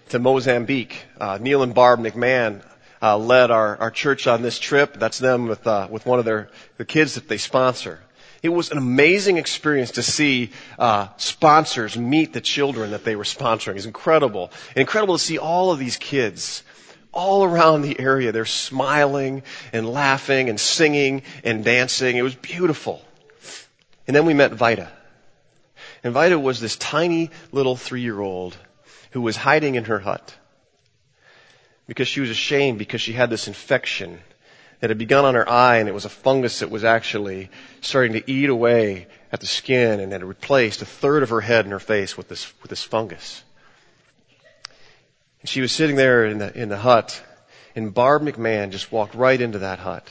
to 0.10 0.20
Mozambique. 0.20 1.06
Uh, 1.20 1.38
Neil 1.40 1.62
and 1.62 1.76
Barb 1.76 2.00
McMahon 2.00 2.64
uh, 3.02 3.18
led 3.18 3.52
our, 3.52 3.78
our 3.78 3.92
church 3.92 4.28
on 4.28 4.42
this 4.42 4.60
trip. 4.60 5.00
That's 5.00 5.20
them 5.20 5.48
with 5.48 5.66
uh, 5.66 5.88
with 5.90 6.06
one 6.06 6.20
of 6.20 6.26
their 6.26 6.50
the 6.78 6.86
kids 6.86 7.16
that 7.16 7.28
they 7.28 7.38
sponsor. 7.38 8.00
It 8.42 8.50
was 8.50 8.72
an 8.72 8.78
amazing 8.78 9.38
experience 9.38 9.92
to 9.92 10.04
see 10.04 10.52
uh, 10.78 11.08
sponsors 11.18 11.98
meet 11.98 12.32
the 12.32 12.42
children 12.42 12.92
that 12.92 13.04
they 13.04 13.18
were 13.18 13.26
sponsoring. 13.26 13.76
It's 13.76 13.86
incredible. 13.86 14.52
Incredible 14.76 15.18
to 15.18 15.24
see 15.24 15.38
all 15.38 15.72
of 15.72 15.80
these 15.80 15.98
kids 15.98 16.64
all 17.12 17.44
around 17.44 17.82
the 17.82 18.00
area. 18.00 18.32
They're 18.32 18.46
smiling 18.46 19.44
and 19.74 19.90
laughing 19.90 20.48
and 20.48 20.60
singing 20.60 21.24
and 21.44 21.66
dancing. 21.66 22.16
It 22.16 22.22
was 22.22 22.36
beautiful. 22.36 23.02
And 24.08 24.16
then 24.16 24.26
we 24.26 24.34
met 24.34 24.54
Vita. 24.54 24.90
And 26.04 26.14
Vita 26.14 26.40
was 26.40 26.62
this 26.62 26.78
tiny 26.78 27.32
little 27.52 27.76
three 27.76 28.02
year 28.02 28.20
old 28.20 28.58
who 29.12 29.22
was 29.22 29.36
hiding 29.36 29.76
in 29.76 29.86
her 29.86 30.00
hut 30.00 30.34
because 31.90 32.08
she 32.08 32.22
was 32.22 32.30
ashamed 32.30 32.78
because 32.78 33.02
she 33.02 33.14
had 33.14 33.32
this 33.32 33.48
infection 33.48 34.20
that 34.80 34.92
had 34.92 35.00
begun 35.00 35.26
on 35.26 35.34
her 35.34 35.50
eye 35.50 35.78
and 35.78 35.90
it 35.90 35.94
was 35.94 36.06
a 36.06 36.10
fungus 36.10 36.60
that 36.60 36.70
was 36.70 36.84
actually 36.84 37.50
starting 37.82 38.14
to 38.14 38.32
eat 38.32 38.48
away 38.48 39.08
at 39.32 39.40
the 39.40 39.48
skin 39.48 40.00
and 40.00 40.12
had 40.12 40.24
replaced 40.24 40.84
a 40.84 40.86
third 40.86 41.24
of 41.24 41.30
her 41.30 41.42
head 41.42 41.66
and 41.66 41.72
her 41.72 41.80
face 41.80 42.16
with 42.16 42.30
this, 42.30 42.54
with 42.62 42.70
this 42.70 42.84
fungus. 42.84 43.44
And 45.42 45.50
she 45.50 45.62
was 45.62 45.72
sitting 45.72 45.96
there 45.96 46.26
in 46.26 46.38
the, 46.38 46.56
in 46.56 46.70
the 46.70 46.78
hut 46.78 47.24
and 47.76 47.92
Barb 47.92 48.22
McMahon 48.22 48.70
just 48.70 48.92
walked 48.92 49.16
right 49.16 49.42
into 49.42 49.58
that 49.58 49.80
hut. 49.80 50.08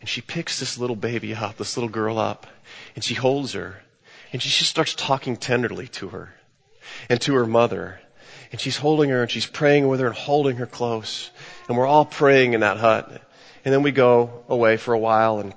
And 0.00 0.08
she 0.08 0.22
picks 0.22 0.58
this 0.58 0.78
little 0.78 0.96
baby 0.96 1.34
up, 1.34 1.58
this 1.58 1.76
little 1.76 1.90
girl 1.90 2.18
up, 2.18 2.46
and 2.94 3.04
she 3.04 3.14
holds 3.14 3.52
her 3.52 3.82
and 4.32 4.40
she 4.40 4.48
just 4.48 4.70
starts 4.70 4.94
talking 4.94 5.36
tenderly 5.36 5.86
to 5.88 6.08
her 6.08 6.34
and 7.10 7.20
to 7.20 7.34
her 7.34 7.46
mother. 7.46 8.00
And 8.54 8.60
she's 8.60 8.76
holding 8.76 9.10
her 9.10 9.22
and 9.22 9.28
she's 9.28 9.46
praying 9.46 9.88
with 9.88 9.98
her 9.98 10.06
and 10.06 10.14
holding 10.14 10.58
her 10.58 10.66
close. 10.66 11.28
And 11.66 11.76
we're 11.76 11.88
all 11.88 12.04
praying 12.04 12.52
in 12.52 12.60
that 12.60 12.76
hut. 12.76 13.10
And 13.64 13.74
then 13.74 13.82
we 13.82 13.90
go 13.90 14.44
away 14.48 14.76
for 14.76 14.94
a 14.94 14.98
while 14.98 15.40
and 15.40 15.52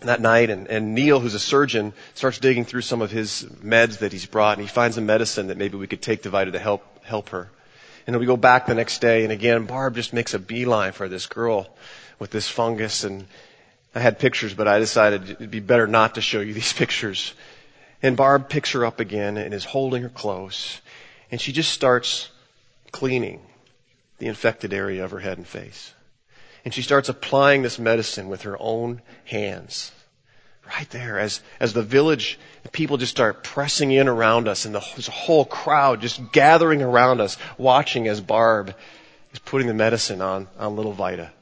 that 0.00 0.20
night 0.20 0.50
and, 0.50 0.68
and 0.68 0.94
Neil, 0.94 1.18
who's 1.18 1.32
a 1.32 1.38
surgeon, 1.38 1.94
starts 2.12 2.38
digging 2.38 2.66
through 2.66 2.82
some 2.82 3.00
of 3.00 3.10
his 3.10 3.44
meds 3.64 4.00
that 4.00 4.12
he's 4.12 4.26
brought 4.26 4.58
and 4.58 4.68
he 4.68 4.70
finds 4.70 4.98
a 4.98 5.00
medicine 5.00 5.46
that 5.46 5.56
maybe 5.56 5.78
we 5.78 5.86
could 5.86 6.02
take 6.02 6.24
to 6.24 6.28
Vita 6.28 6.50
to 6.50 6.58
help, 6.58 7.02
help 7.06 7.30
her. 7.30 7.48
And 8.06 8.12
then 8.12 8.20
we 8.20 8.26
go 8.26 8.36
back 8.36 8.66
the 8.66 8.74
next 8.74 9.00
day 9.00 9.24
and 9.24 9.32
again, 9.32 9.64
Barb 9.64 9.94
just 9.94 10.12
makes 10.12 10.34
a 10.34 10.38
beeline 10.38 10.92
for 10.92 11.08
this 11.08 11.24
girl 11.24 11.74
with 12.18 12.32
this 12.32 12.50
fungus 12.50 13.02
and 13.02 13.24
I 13.94 14.00
had 14.00 14.18
pictures, 14.18 14.52
but 14.52 14.68
I 14.68 14.78
decided 14.78 15.30
it'd 15.30 15.50
be 15.50 15.60
better 15.60 15.86
not 15.86 16.16
to 16.16 16.20
show 16.20 16.40
you 16.40 16.52
these 16.60 16.74
pictures. 16.74 17.32
And 18.02 18.14
Barb 18.14 18.50
picks 18.50 18.72
her 18.72 18.84
up 18.84 19.00
again 19.00 19.38
and 19.38 19.54
is 19.54 19.64
holding 19.64 20.02
her 20.02 20.10
close 20.10 20.82
and 21.32 21.40
she 21.40 21.50
just 21.50 21.72
starts 21.72 22.28
cleaning 22.92 23.40
the 24.18 24.28
infected 24.28 24.72
area 24.72 25.04
of 25.04 25.10
her 25.10 25.18
head 25.18 25.38
and 25.38 25.46
face. 25.46 25.92
And 26.64 26.72
she 26.72 26.82
starts 26.82 27.08
applying 27.08 27.62
this 27.62 27.78
medicine 27.78 28.28
with 28.28 28.42
her 28.42 28.56
own 28.60 29.02
hands. 29.24 29.90
Right 30.64 30.88
there, 30.90 31.18
as, 31.18 31.40
as 31.58 31.72
the 31.72 31.82
village, 31.82 32.38
the 32.62 32.68
people 32.68 32.96
just 32.96 33.10
start 33.10 33.42
pressing 33.42 33.90
in 33.90 34.06
around 34.06 34.46
us 34.46 34.64
and 34.64 34.74
the, 34.74 34.80
there's 34.94 35.08
a 35.08 35.12
whole 35.12 35.44
crowd 35.44 36.00
just 36.00 36.30
gathering 36.30 36.80
around 36.80 37.20
us, 37.20 37.36
watching 37.58 38.06
as 38.06 38.20
Barb 38.20 38.74
is 39.32 39.40
putting 39.40 39.66
the 39.66 39.74
medicine 39.74 40.20
on, 40.20 40.46
on 40.58 40.76
little 40.76 40.92
Vita. 40.92 41.32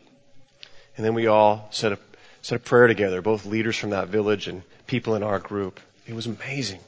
And 0.97 1.05
then 1.05 1.15
we 1.15 1.27
all 1.27 1.69
said 1.71 1.93
a, 1.93 1.99
said 2.41 2.57
a 2.57 2.61
prayer 2.61 2.87
together, 2.87 3.21
both 3.21 3.45
leaders 3.45 3.77
from 3.77 3.91
that 3.91 4.09
village 4.09 4.49
and 4.49 4.63
people 4.87 5.15
in 5.15 5.23
our 5.23 5.39
group. 5.39 5.81
It 6.07 6.15
was 6.15 6.27
amazing. 6.27 6.81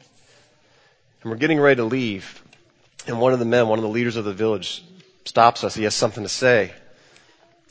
And 1.22 1.30
we're 1.30 1.38
getting 1.38 1.60
ready 1.60 1.76
to 1.76 1.84
leave. 1.84 2.42
And 3.06 3.20
one 3.20 3.32
of 3.32 3.38
the 3.38 3.44
men, 3.44 3.68
one 3.68 3.78
of 3.78 3.82
the 3.82 3.88
leaders 3.88 4.16
of 4.16 4.24
the 4.24 4.32
village, 4.32 4.84
stops 5.24 5.64
us. 5.64 5.74
He 5.74 5.84
has 5.84 5.94
something 5.94 6.22
to 6.22 6.28
say. 6.28 6.72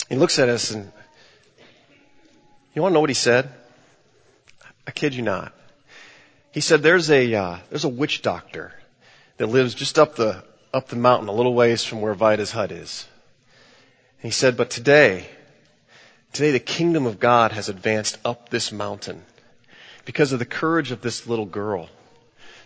He 0.09 0.15
looks 0.15 0.39
at 0.39 0.49
us 0.49 0.71
and 0.71 0.91
you 2.73 2.81
want 2.81 2.91
to 2.91 2.95
know 2.95 3.01
what 3.01 3.09
he 3.09 3.15
said? 3.15 3.49
I 4.87 4.91
kid 4.91 5.13
you 5.13 5.21
not. 5.21 5.53
He 6.51 6.61
said, 6.61 6.81
"There's 6.81 7.09
a 7.09 7.33
uh, 7.33 7.57
there's 7.69 7.83
a 7.83 7.89
witch 7.89 8.21
doctor 8.21 8.73
that 9.37 9.47
lives 9.47 9.73
just 9.73 9.99
up 9.99 10.15
the 10.15 10.43
up 10.73 10.87
the 10.87 10.95
mountain, 10.95 11.27
a 11.27 11.33
little 11.33 11.53
ways 11.53 11.83
from 11.83 12.01
where 12.01 12.13
Vita's 12.13 12.51
hut 12.51 12.71
is." 12.71 13.07
And 14.21 14.31
he 14.31 14.31
said, 14.31 14.55
"But 14.55 14.69
today, 14.69 15.27
today 16.33 16.51
the 16.51 16.59
kingdom 16.59 17.05
of 17.05 17.19
God 17.19 17.51
has 17.51 17.67
advanced 17.69 18.17
up 18.23 18.49
this 18.49 18.71
mountain 18.71 19.23
because 20.05 20.31
of 20.31 20.39
the 20.39 20.45
courage 20.45 20.91
of 20.91 21.01
this 21.01 21.27
little 21.27 21.45
girl." 21.45 21.89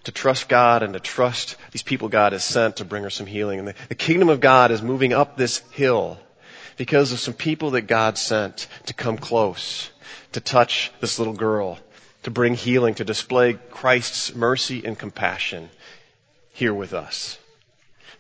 To 0.06 0.12
trust 0.12 0.50
God 0.50 0.84
and 0.84 0.94
to 0.94 1.00
trust 1.00 1.56
these 1.72 1.84
people 1.84 2.10
God 2.10 2.34
has 2.34 2.44
sent 2.44 2.78
to 2.78 2.86
bring 2.86 3.04
her 3.04 3.10
some 3.10 3.26
healing. 3.26 3.60
And 3.60 3.68
the, 3.68 3.76
the, 3.90 3.96
kingdom 3.96 4.30
of 4.30 4.40
God 4.40 4.72
is 4.72 4.82
moving 4.82 5.14
up 5.14 5.36
this 5.36 5.60
hill 5.72 6.20
because 6.78 7.12
of 7.12 7.20
some 7.20 7.34
people 7.34 7.72
that 7.72 7.84
God 7.84 8.18
sent 8.18 8.68
to 8.86 8.94
come 8.94 9.18
close, 9.18 9.90
to 10.34 10.40
touch 10.40 10.92
this 11.00 11.18
little 11.18 11.34
girl, 11.34 11.80
to 12.24 12.32
bring 12.32 12.54
healing, 12.54 12.94
to 12.96 13.04
display 13.04 13.54
Christ's 13.72 14.36
mercy 14.36 14.86
and 14.86 14.98
compassion 14.98 15.70
here 16.54 16.74
with 16.74 16.94
us. 16.94 17.38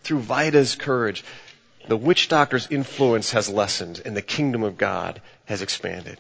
Through 0.03 0.19
Vita's 0.19 0.75
courage, 0.75 1.23
the 1.87 1.97
witch 1.97 2.29
doctor's 2.29 2.67
influence 2.69 3.31
has 3.31 3.47
lessened 3.47 4.01
and 4.05 4.17
the 4.17 4.21
kingdom 4.21 4.63
of 4.63 4.77
God 4.77 5.21
has 5.45 5.61
expanded. 5.61 6.17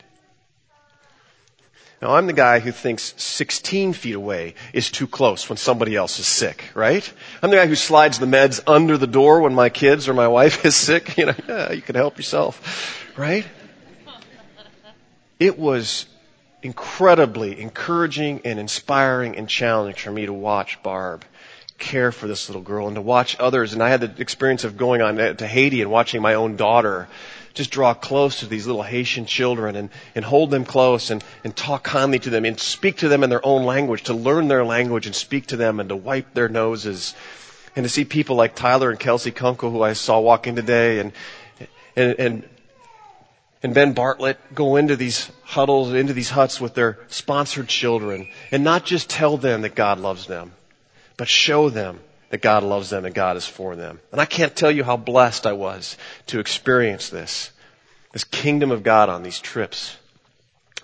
Now 2.05 2.17
I'm 2.17 2.27
the 2.27 2.33
guy 2.33 2.59
who 2.59 2.71
thinks 2.71 3.15
16 3.17 3.93
feet 3.93 4.13
away 4.13 4.53
is 4.73 4.91
too 4.91 5.07
close 5.07 5.49
when 5.49 5.57
somebody 5.57 5.95
else 5.95 6.19
is 6.19 6.27
sick, 6.27 6.69
right? 6.75 7.11
I'm 7.41 7.49
the 7.49 7.55
guy 7.55 7.65
who 7.65 7.73
slides 7.73 8.19
the 8.19 8.27
meds 8.27 8.61
under 8.67 8.95
the 8.95 9.07
door 9.07 9.41
when 9.41 9.55
my 9.55 9.69
kids 9.69 10.07
or 10.07 10.13
my 10.13 10.27
wife 10.27 10.63
is 10.65 10.75
sick. 10.75 11.17
You 11.17 11.25
know, 11.25 11.35
yeah, 11.47 11.71
you 11.71 11.81
can 11.81 11.95
help 11.95 12.17
yourself, 12.17 13.17
right? 13.17 13.43
It 15.39 15.57
was 15.57 16.05
incredibly 16.61 17.59
encouraging 17.59 18.41
and 18.45 18.59
inspiring 18.59 19.35
and 19.35 19.49
challenging 19.49 19.99
for 19.99 20.11
me 20.11 20.27
to 20.27 20.33
watch 20.33 20.83
Barb 20.83 21.25
care 21.79 22.11
for 22.11 22.27
this 22.27 22.49
little 22.49 22.61
girl 22.61 22.85
and 22.85 22.97
to 22.97 23.01
watch 23.01 23.35
others. 23.39 23.73
And 23.73 23.81
I 23.81 23.89
had 23.89 24.01
the 24.01 24.21
experience 24.21 24.63
of 24.63 24.77
going 24.77 25.01
on 25.01 25.15
to 25.15 25.47
Haiti 25.47 25.81
and 25.81 25.89
watching 25.89 26.21
my 26.21 26.35
own 26.35 26.55
daughter 26.55 27.07
just 27.55 27.71
draw 27.71 27.93
close 27.93 28.41
to 28.41 28.45
these 28.45 28.67
little 28.67 28.83
Haitian 28.83 29.25
children 29.25 29.75
and, 29.75 29.89
and 30.13 30.23
hold 30.23 30.51
them 30.51 30.65
close 30.65 31.09
and, 31.09 31.23
and 31.43 31.55
talk 31.55 31.83
kindly 31.83 32.19
to 32.19 32.29
them 32.29 32.45
and 32.45 32.59
speak 32.59 32.97
to 32.97 33.07
them 33.07 33.23
in 33.23 33.29
their 33.29 33.45
own 33.45 33.63
language, 33.63 34.03
to 34.03 34.13
learn 34.13 34.49
their 34.49 34.65
language 34.65 35.05
and 35.07 35.15
speak 35.15 35.47
to 35.47 35.57
them 35.57 35.79
and 35.79 35.89
to 35.89 35.95
wipe 35.95 36.33
their 36.33 36.49
noses. 36.49 37.15
And 37.75 37.83
to 37.83 37.89
see 37.89 38.05
people 38.05 38.35
like 38.35 38.55
Tyler 38.55 38.91
and 38.91 38.99
Kelsey 38.99 39.31
Kunkel, 39.31 39.71
who 39.71 39.81
I 39.81 39.93
saw 39.93 40.19
walk 40.19 40.47
in 40.47 40.55
today, 40.55 40.99
and, 40.99 41.13
and, 41.95 42.19
and, 42.19 42.49
and 43.63 43.73
Ben 43.73 43.93
Bartlett 43.93 44.37
go 44.53 44.75
into 44.75 44.97
these 44.97 45.31
huddles, 45.43 45.93
into 45.93 46.13
these 46.13 46.29
huts 46.29 46.59
with 46.59 46.73
their 46.73 46.99
sponsored 47.07 47.69
children, 47.69 48.27
and 48.51 48.63
not 48.65 48.85
just 48.85 49.09
tell 49.09 49.37
them 49.37 49.61
that 49.61 49.75
God 49.75 49.99
loves 49.99 50.27
them, 50.27 50.51
but 51.15 51.29
show 51.29 51.69
them 51.69 51.99
that 52.35 52.41
God 52.41 52.63
loves 52.63 52.89
them 52.89 53.05
and 53.05 53.15
God 53.15 53.37
is 53.37 53.45
for 53.45 53.77
them. 53.77 54.01
And 54.11 54.19
I 54.19 54.25
can't 54.25 54.53
tell 54.53 54.69
you 54.69 54.83
how 54.83 54.97
blessed 54.97 55.47
I 55.47 55.53
was 55.53 55.97
to 56.27 56.39
experience 56.39 57.07
this. 57.07 57.49
This 58.11 58.25
kingdom 58.25 58.71
of 58.71 58.83
God 58.83 59.07
on 59.07 59.23
these 59.23 59.39
trips. 59.39 59.95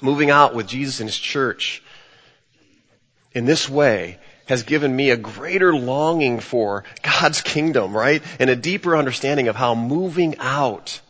Moving 0.02 0.30
out 0.30 0.56
with 0.56 0.66
Jesus 0.66 1.02
and 1.02 1.10
His 1.10 1.18
church 1.18 1.84
in 3.34 3.44
this 3.44 3.68
way 3.68 4.18
has 4.46 4.64
given 4.64 4.96
me 4.96 5.10
a 5.10 5.18
greater 5.18 5.76
longing 5.76 6.40
for 6.40 6.86
God's 7.04 7.42
kingdom, 7.42 7.96
right? 7.96 8.24
And 8.40 8.50
a 8.50 8.56
deeper 8.56 8.96
understanding 8.96 9.50
of 9.50 9.58
how 9.58 9.76
moving 9.76 10.38
out 10.40 11.02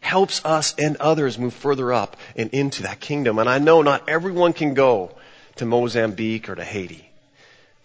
helps 0.00 0.44
us 0.44 0.74
and 0.78 0.96
others 0.96 1.38
move 1.38 1.54
further 1.54 1.92
up 1.92 2.16
and 2.34 2.50
into 2.50 2.82
that 2.82 2.98
kingdom. 2.98 3.38
And 3.38 3.48
I 3.48 3.58
know 3.58 3.82
not 3.82 4.08
everyone 4.08 4.52
can 4.52 4.74
go 4.74 5.12
to 5.56 5.64
Mozambique 5.64 6.48
or 6.48 6.56
to 6.56 6.64
Haiti. 6.64 7.08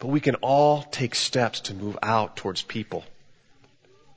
But 0.02 0.08
we 0.08 0.20
can 0.20 0.34
all 0.36 0.82
take 0.82 1.14
steps 1.14 1.60
to 1.62 1.76
move 1.76 1.96
out 2.02 2.36
towards 2.36 2.64
people. 2.64 3.06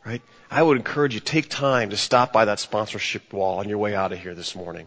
Right? 0.04 0.22
I 0.50 0.62
would 0.62 0.78
encourage 0.78 1.12
you, 1.12 1.20
take 1.20 1.50
time 1.50 1.90
to 1.90 1.96
stop 1.98 2.32
by 2.32 2.46
that 2.46 2.58
sponsorship 2.58 3.30
wall 3.34 3.58
on 3.58 3.68
your 3.68 3.76
way 3.76 3.94
out 3.94 4.10
of 4.10 4.18
here 4.18 4.34
this 4.34 4.54
morning. 4.54 4.86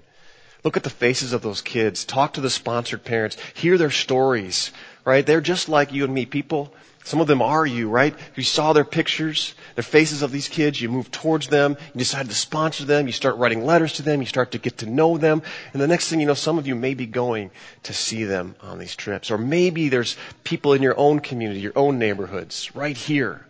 Look 0.64 0.76
at 0.76 0.84
the 0.84 0.90
faces 0.90 1.34
of 1.34 1.44
those 1.44 1.62
kids. 1.62 2.04
Talk 2.04 2.34
to 2.34 2.42
the 2.42 2.50
sponsored 2.50 3.04
parents. 3.04 3.38
Hear 3.54 3.78
their 3.78 3.92
stories. 3.92 4.72
Right? 5.08 5.26
They're 5.26 5.40
just 5.40 5.70
like 5.70 5.94
you 5.94 6.04
and 6.04 6.14
me. 6.14 6.26
People 6.26 6.74
some 7.08 7.22
of 7.22 7.28
them 7.28 7.42
are 7.42 7.66
you, 7.66 7.90
right? 7.90 8.14
You 8.36 8.44
saw 8.44 8.74
their 8.74 8.84
pictures, 8.84 9.56
their 9.76 9.84
faces 9.84 10.24
of 10.24 10.34
these 10.34 10.50
kids, 10.50 10.82
you 10.82 10.90
move 10.90 11.10
towards 11.10 11.48
them, 11.48 11.78
you 11.94 12.00
decide 12.00 12.28
to 12.28 12.36
sponsor 12.36 12.84
them, 12.84 13.08
you 13.08 13.14
start 13.14 13.38
writing 13.38 13.66
letters 13.66 13.94
to 13.94 14.04
them, 14.04 14.20
you 14.20 14.26
start 14.26 14.52
to 14.52 14.58
get 14.58 14.80
to 14.80 14.86
know 14.86 15.18
them, 15.18 15.42
and 15.72 15.82
the 15.82 15.88
next 15.88 16.10
thing 16.10 16.20
you 16.20 16.26
know, 16.26 16.34
some 16.34 16.58
of 16.58 16.68
you 16.68 16.76
may 16.76 16.96
be 16.96 17.06
going 17.06 17.50
to 17.84 17.94
see 17.94 18.26
them 18.26 18.58
on 18.60 18.78
these 18.78 18.94
trips. 18.94 19.32
Or 19.32 19.38
maybe 19.38 19.88
there's 19.88 20.18
people 20.44 20.74
in 20.74 20.82
your 20.82 21.00
own 21.00 21.22
community, 21.22 21.62
your 21.62 21.78
own 21.78 21.98
neighborhoods, 21.98 22.76
right 22.76 22.98
here, 22.98 23.46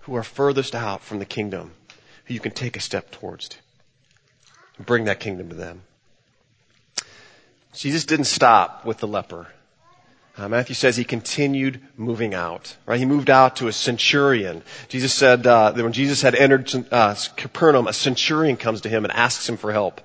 who 0.00 0.16
are 0.16 0.22
furthest 0.22 0.74
out 0.74 1.02
from 1.02 1.18
the 1.18 1.26
kingdom, 1.26 1.72
who 2.24 2.32
you 2.32 2.40
can 2.40 2.52
take 2.52 2.74
a 2.78 2.80
step 2.80 3.10
towards 3.10 3.50
to 3.50 3.56
bring 4.82 5.04
that 5.04 5.20
kingdom 5.20 5.50
to 5.50 5.54
them. 5.54 5.82
Jesus 7.74 8.06
didn't 8.06 8.24
stop 8.24 8.86
with 8.86 8.96
the 8.96 9.06
leper. 9.06 9.48
Uh, 10.38 10.48
Matthew 10.48 10.76
says 10.76 10.96
he 10.96 11.02
continued 11.02 11.80
moving 11.96 12.32
out. 12.32 12.76
Right? 12.86 13.00
He 13.00 13.04
moved 13.04 13.28
out 13.28 13.56
to 13.56 13.66
a 13.66 13.72
centurion. 13.72 14.62
Jesus 14.88 15.12
said 15.12 15.44
uh, 15.44 15.72
that 15.72 15.82
when 15.82 15.92
Jesus 15.92 16.22
had 16.22 16.36
entered 16.36 16.72
uh, 16.92 17.16
Capernaum, 17.34 17.88
a 17.88 17.92
centurion 17.92 18.56
comes 18.56 18.82
to 18.82 18.88
him 18.88 19.04
and 19.04 19.12
asks 19.12 19.48
him 19.48 19.56
for 19.56 19.72
help. 19.72 20.00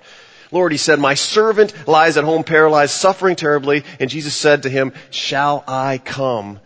Lord, 0.50 0.72
he 0.72 0.78
said, 0.78 0.98
my 0.98 1.14
servant 1.14 1.72
lies 1.86 2.16
at 2.16 2.24
home 2.24 2.42
paralyzed, 2.42 2.92
suffering 2.92 3.36
terribly. 3.36 3.84
And 4.00 4.10
Jesus 4.10 4.34
said 4.34 4.64
to 4.64 4.70
him, 4.70 4.92
shall 5.10 5.62
I 5.68 5.98
come 5.98 6.58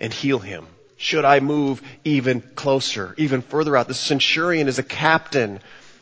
and 0.00 0.12
heal 0.12 0.38
him? 0.38 0.66
Should 0.96 1.26
I 1.26 1.40
move 1.40 1.82
even 2.02 2.40
closer, 2.40 3.14
even 3.18 3.42
further 3.42 3.76
out? 3.76 3.88
The 3.88 3.94
centurion 3.94 4.68
is 4.68 4.78
a 4.78 4.82
captain 4.82 5.60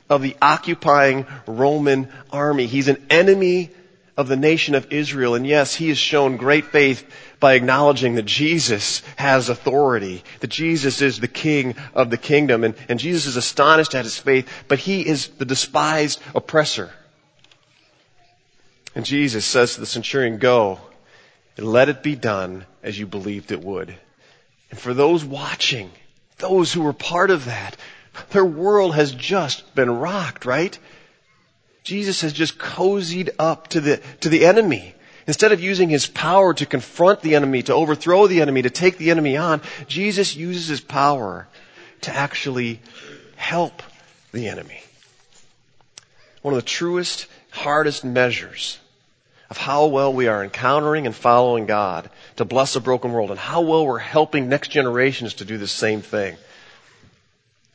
of 0.09 0.23
the 0.23 0.37
occupying 0.41 1.27
Roman 1.47 2.09
army. 2.31 2.67
He's 2.67 2.87
an 2.87 3.05
enemy 3.11 3.71
of 4.17 4.29
the 4.29 4.37
nation 4.37 4.75
of 4.75 4.93
Israel. 4.93 5.35
And 5.35 5.47
yes, 5.47 5.75
he 5.75 5.89
has 5.89 5.99
shown 5.99 6.37
great 6.37 6.67
faith 6.67 7.09
by 7.41 7.55
acknowledging 7.55 8.17
that 8.17 8.27
Jesus 8.27 9.03
has 9.17 9.49
authority, 9.49 10.23
that 10.41 10.51
Jesus 10.51 11.01
is 11.01 11.19
the 11.19 11.29
king 11.29 11.75
of 11.95 12.11
the 12.11 12.19
kingdom. 12.19 12.65
And, 12.65 12.75
and 12.89 12.99
Jesus 12.99 13.27
is 13.27 13.37
astonished 13.37 13.95
at 13.95 14.05
his 14.05 14.19
faith, 14.19 14.49
but 14.69 14.79
he 14.79 15.07
is 15.07 15.29
the 15.29 15.45
despised 15.45 16.21
oppressor. 16.35 16.91
And 18.95 19.07
Jesus 19.07 19.45
says 19.45 19.75
to 19.75 19.81
the 19.81 19.87
centurion, 19.87 20.39
go 20.39 20.79
and 21.57 21.67
let 21.67 21.89
it 21.89 22.03
be 22.03 22.15
done 22.15 22.67
as 22.83 22.99
you 22.99 23.07
believed 23.07 23.53
it 23.53 23.65
would. 23.65 23.95
And 24.71 24.79
for 24.79 24.93
those 24.93 25.25
watching, 25.25 25.91
those 26.39 26.73
who 26.73 26.83
were 26.83 26.93
part 26.93 27.31
of 27.31 27.47
that, 27.47 27.77
their 28.31 28.45
world 28.45 28.95
has 28.95 29.13
just 29.13 29.75
been 29.75 29.91
rocked, 29.91 30.45
right? 30.45 30.79
Jesus 31.83 32.21
has 32.21 32.33
just 32.33 32.59
cozied 32.59 33.31
up 33.39 33.69
to 33.69 33.81
the, 33.81 34.01
to 34.21 34.29
the 34.29 34.47
enemy. 34.47 34.95
Instead 35.27 35.53
of 35.53 35.61
using 35.61 35.89
his 35.89 36.07
power 36.07 36.53
to 36.55 36.67
confront 36.67 37.21
the 37.21 37.35
enemy, 37.35 37.63
to 37.63 37.75
overthrow 37.75 38.27
the 38.27 38.41
enemy, 38.41 38.63
to 38.63 38.71
take 38.71 38.99
the 38.99 39.11
enemy 39.11 39.37
on, 39.37 39.61
Jesus 39.87 40.35
uses 40.37 40.69
his 40.69 40.81
power 40.81 41.47
to 42.03 42.13
actually 42.13 42.81
help 43.37 43.83
the 44.33 44.49
enemy. 44.49 44.81
One 46.43 46.55
of 46.55 46.61
the 46.61 46.69
truest, 46.69 47.27
hardest 47.51 48.05
measures 48.05 48.79
of 49.49 49.59
how 49.59 49.87
well 49.87 50.13
we 50.13 50.29
are 50.29 50.43
encountering 50.43 51.07
and 51.07 51.15
following 51.15 51.67
God 51.67 52.11
to 52.37 52.45
bless 52.45 52.75
a 52.75 52.81
broken 52.81 53.13
world 53.13 53.31
and 53.31 53.39
how 53.39 53.61
well 53.61 53.87
we're 53.87 53.99
helping 53.99 54.49
next 54.49 54.69
generations 54.69 55.35
to 55.35 55.45
do 55.45 55.59
the 55.59 55.69
same 55.69 56.01
thing 56.01 56.37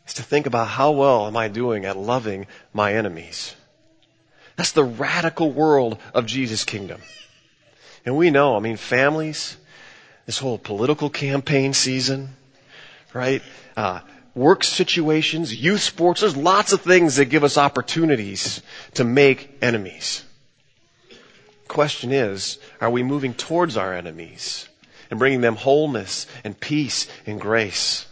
is 0.07 0.15
to 0.15 0.23
think 0.23 0.47
about 0.47 0.67
how 0.67 0.91
well 0.91 1.27
am 1.27 1.37
I 1.37 1.49
doing 1.49 1.85
at 1.85 1.97
loving 1.97 2.47
my 2.73 2.93
enemies. 2.93 3.53
That's 4.57 4.73
the 4.73 4.83
radical 4.83 5.51
world 5.51 5.99
of 6.13 6.25
Jesus' 6.25 6.65
kingdom. 6.65 7.01
And 8.05 8.17
we 8.17 8.31
know, 8.31 8.55
I 8.55 8.59
mean, 8.59 8.75
families, 8.77 9.55
this 10.25 10.39
whole 10.39 10.57
political 10.57 11.09
campaign 11.09 11.73
season, 11.73 12.29
right? 13.13 13.41
Uh, 13.77 13.99
work 14.33 14.63
situations, 14.63 15.55
youth 15.55 15.81
sports, 15.81 16.21
there's 16.21 16.35
lots 16.35 16.73
of 16.73 16.81
things 16.81 17.17
that 17.17 17.25
give 17.25 17.43
us 17.43 17.57
opportunities 17.57 18.61
to 18.95 19.03
make 19.03 19.57
enemies. 19.61 20.23
Question 21.67 22.11
is, 22.11 22.57
are 22.81 22.89
we 22.89 23.03
moving 23.03 23.33
towards 23.33 23.77
our 23.77 23.93
enemies 23.93 24.67
and 25.11 25.19
bringing 25.19 25.41
them 25.41 25.55
wholeness 25.55 26.25
and 26.43 26.59
peace 26.59 27.07
and 27.27 27.39
grace? 27.39 28.07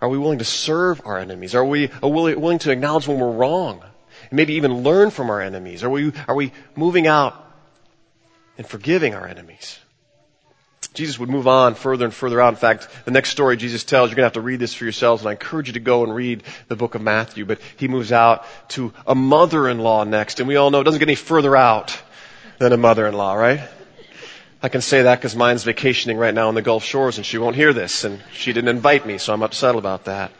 Are 0.00 0.08
we 0.08 0.18
willing 0.18 0.40
to 0.40 0.44
serve 0.44 1.00
our 1.04 1.18
enemies? 1.18 1.54
Are 1.54 1.64
we 1.64 1.88
willing 2.02 2.58
to 2.60 2.70
acknowledge 2.70 3.08
when 3.08 3.18
we're 3.18 3.30
wrong? 3.30 3.82
Maybe 4.32 4.54
even 4.54 4.82
learn 4.82 5.10
from 5.10 5.30
our 5.30 5.40
enemies? 5.40 5.84
Are 5.84 5.90
we, 5.90 6.12
are 6.26 6.34
we 6.34 6.52
moving 6.74 7.06
out 7.06 7.34
and 8.58 8.66
forgiving 8.66 9.14
our 9.14 9.26
enemies? 9.26 9.78
Jesus 10.94 11.18
would 11.18 11.30
move 11.30 11.48
on 11.48 11.74
further 11.74 12.04
and 12.04 12.12
further 12.12 12.40
out. 12.40 12.52
In 12.52 12.58
fact, 12.58 12.86
the 13.04 13.10
next 13.10 13.30
story 13.30 13.56
Jesus 13.56 13.82
tells, 13.82 14.10
you're 14.10 14.16
going 14.16 14.24
to 14.24 14.26
have 14.26 14.32
to 14.34 14.42
read 14.42 14.60
this 14.60 14.74
for 14.74 14.84
yourselves, 14.84 15.22
and 15.22 15.28
I 15.28 15.32
encourage 15.32 15.68
you 15.68 15.72
to 15.74 15.80
go 15.80 16.04
and 16.04 16.14
read 16.14 16.42
the 16.68 16.76
book 16.76 16.94
of 16.94 17.00
Matthew. 17.00 17.46
But 17.46 17.60
he 17.76 17.88
moves 17.88 18.12
out 18.12 18.44
to 18.70 18.92
a 19.06 19.14
mother-in-law 19.14 20.04
next, 20.04 20.40
and 20.40 20.48
we 20.48 20.56
all 20.56 20.70
know 20.70 20.80
it 20.80 20.84
doesn't 20.84 20.98
get 20.98 21.08
any 21.08 21.14
further 21.14 21.56
out 21.56 21.98
than 22.58 22.72
a 22.72 22.76
mother-in-law, 22.76 23.34
right? 23.34 23.60
I 24.62 24.68
can 24.68 24.82
say 24.82 25.02
that 25.02 25.16
because 25.16 25.34
mine's 25.34 25.64
vacationing 25.64 26.18
right 26.18 26.34
now 26.34 26.48
on 26.48 26.54
the 26.54 26.62
Gulf 26.62 26.84
Shores, 26.84 27.16
and 27.16 27.24
she 27.24 27.38
won't 27.38 27.56
hear 27.56 27.72
this, 27.72 28.04
and 28.04 28.20
she 28.32 28.52
didn't 28.52 28.68
invite 28.68 29.06
me, 29.06 29.16
so 29.16 29.32
I'm 29.32 29.42
upset 29.42 29.74
about 29.74 30.04
that. 30.04 30.30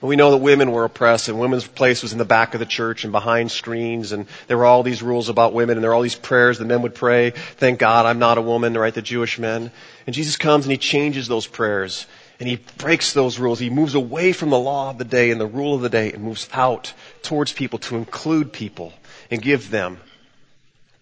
We 0.00 0.14
know 0.14 0.30
that 0.30 0.36
women 0.36 0.70
were 0.70 0.84
oppressed 0.84 1.28
and 1.28 1.40
women's 1.40 1.66
place 1.66 2.02
was 2.02 2.12
in 2.12 2.18
the 2.18 2.24
back 2.24 2.54
of 2.54 2.60
the 2.60 2.66
church 2.66 3.02
and 3.02 3.10
behind 3.10 3.50
screens 3.50 4.12
and 4.12 4.26
there 4.46 4.56
were 4.56 4.64
all 4.64 4.84
these 4.84 5.02
rules 5.02 5.28
about 5.28 5.54
women 5.54 5.76
and 5.76 5.82
there 5.82 5.90
were 5.90 5.94
all 5.94 6.02
these 6.02 6.14
prayers 6.14 6.56
the 6.56 6.64
men 6.64 6.82
would 6.82 6.94
pray, 6.94 7.30
thank 7.30 7.80
God 7.80 8.06
I'm 8.06 8.20
not 8.20 8.38
a 8.38 8.42
woman, 8.42 8.78
right, 8.78 8.94
the 8.94 9.02
Jewish 9.02 9.40
men. 9.40 9.72
And 10.06 10.14
Jesus 10.14 10.36
comes 10.36 10.66
and 10.66 10.70
he 10.70 10.78
changes 10.78 11.26
those 11.26 11.48
prayers 11.48 12.06
and 12.38 12.48
he 12.48 12.60
breaks 12.76 13.12
those 13.12 13.40
rules. 13.40 13.58
He 13.58 13.70
moves 13.70 13.96
away 13.96 14.32
from 14.32 14.50
the 14.50 14.58
law 14.58 14.90
of 14.90 14.98
the 14.98 15.04
day 15.04 15.32
and 15.32 15.40
the 15.40 15.46
rule 15.48 15.74
of 15.74 15.82
the 15.82 15.88
day 15.88 16.12
and 16.12 16.22
moves 16.22 16.48
out 16.52 16.92
towards 17.22 17.52
people 17.52 17.80
to 17.80 17.96
include 17.96 18.52
people 18.52 18.92
and 19.32 19.42
give 19.42 19.68
them 19.68 19.98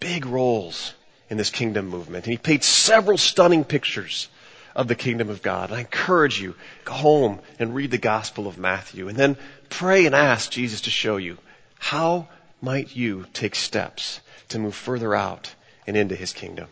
big 0.01 0.25
roles 0.25 0.95
in 1.29 1.37
this 1.37 1.51
kingdom 1.51 1.89
movement. 1.89 2.25
And 2.25 2.33
he 2.33 2.39
painted 2.39 2.65
several 2.65 3.19
stunning 3.19 3.65
pictures 3.65 4.29
of 4.77 4.89
the 4.89 4.95
kingdom 4.95 5.31
of 5.31 5.43
God. 5.43 5.71
And 5.71 5.79
I 5.79 5.81
encourage 5.81 6.39
you, 6.41 6.55
go 6.85 6.93
home 6.93 7.41
and 7.59 7.75
read 7.75 7.91
the 7.91 7.99
Gospel 7.99 8.47
of 8.47 8.59
Matthew 8.59 9.09
and 9.09 9.17
then 9.17 9.37
pray 9.71 10.05
and 10.05 10.15
ask 10.15 10.51
Jesus 10.51 10.83
to 10.83 10.91
show 10.91 11.17
you 11.17 11.39
how 11.79 12.29
might 12.61 12.95
you 12.95 13.27
take 13.33 13.55
steps 13.55 14.21
to 14.51 14.59
move 14.59 14.75
further 14.75 15.15
out 15.15 15.53
and 15.87 15.97
into 15.97 16.15
his 16.15 16.35
kingdom. 16.35 16.69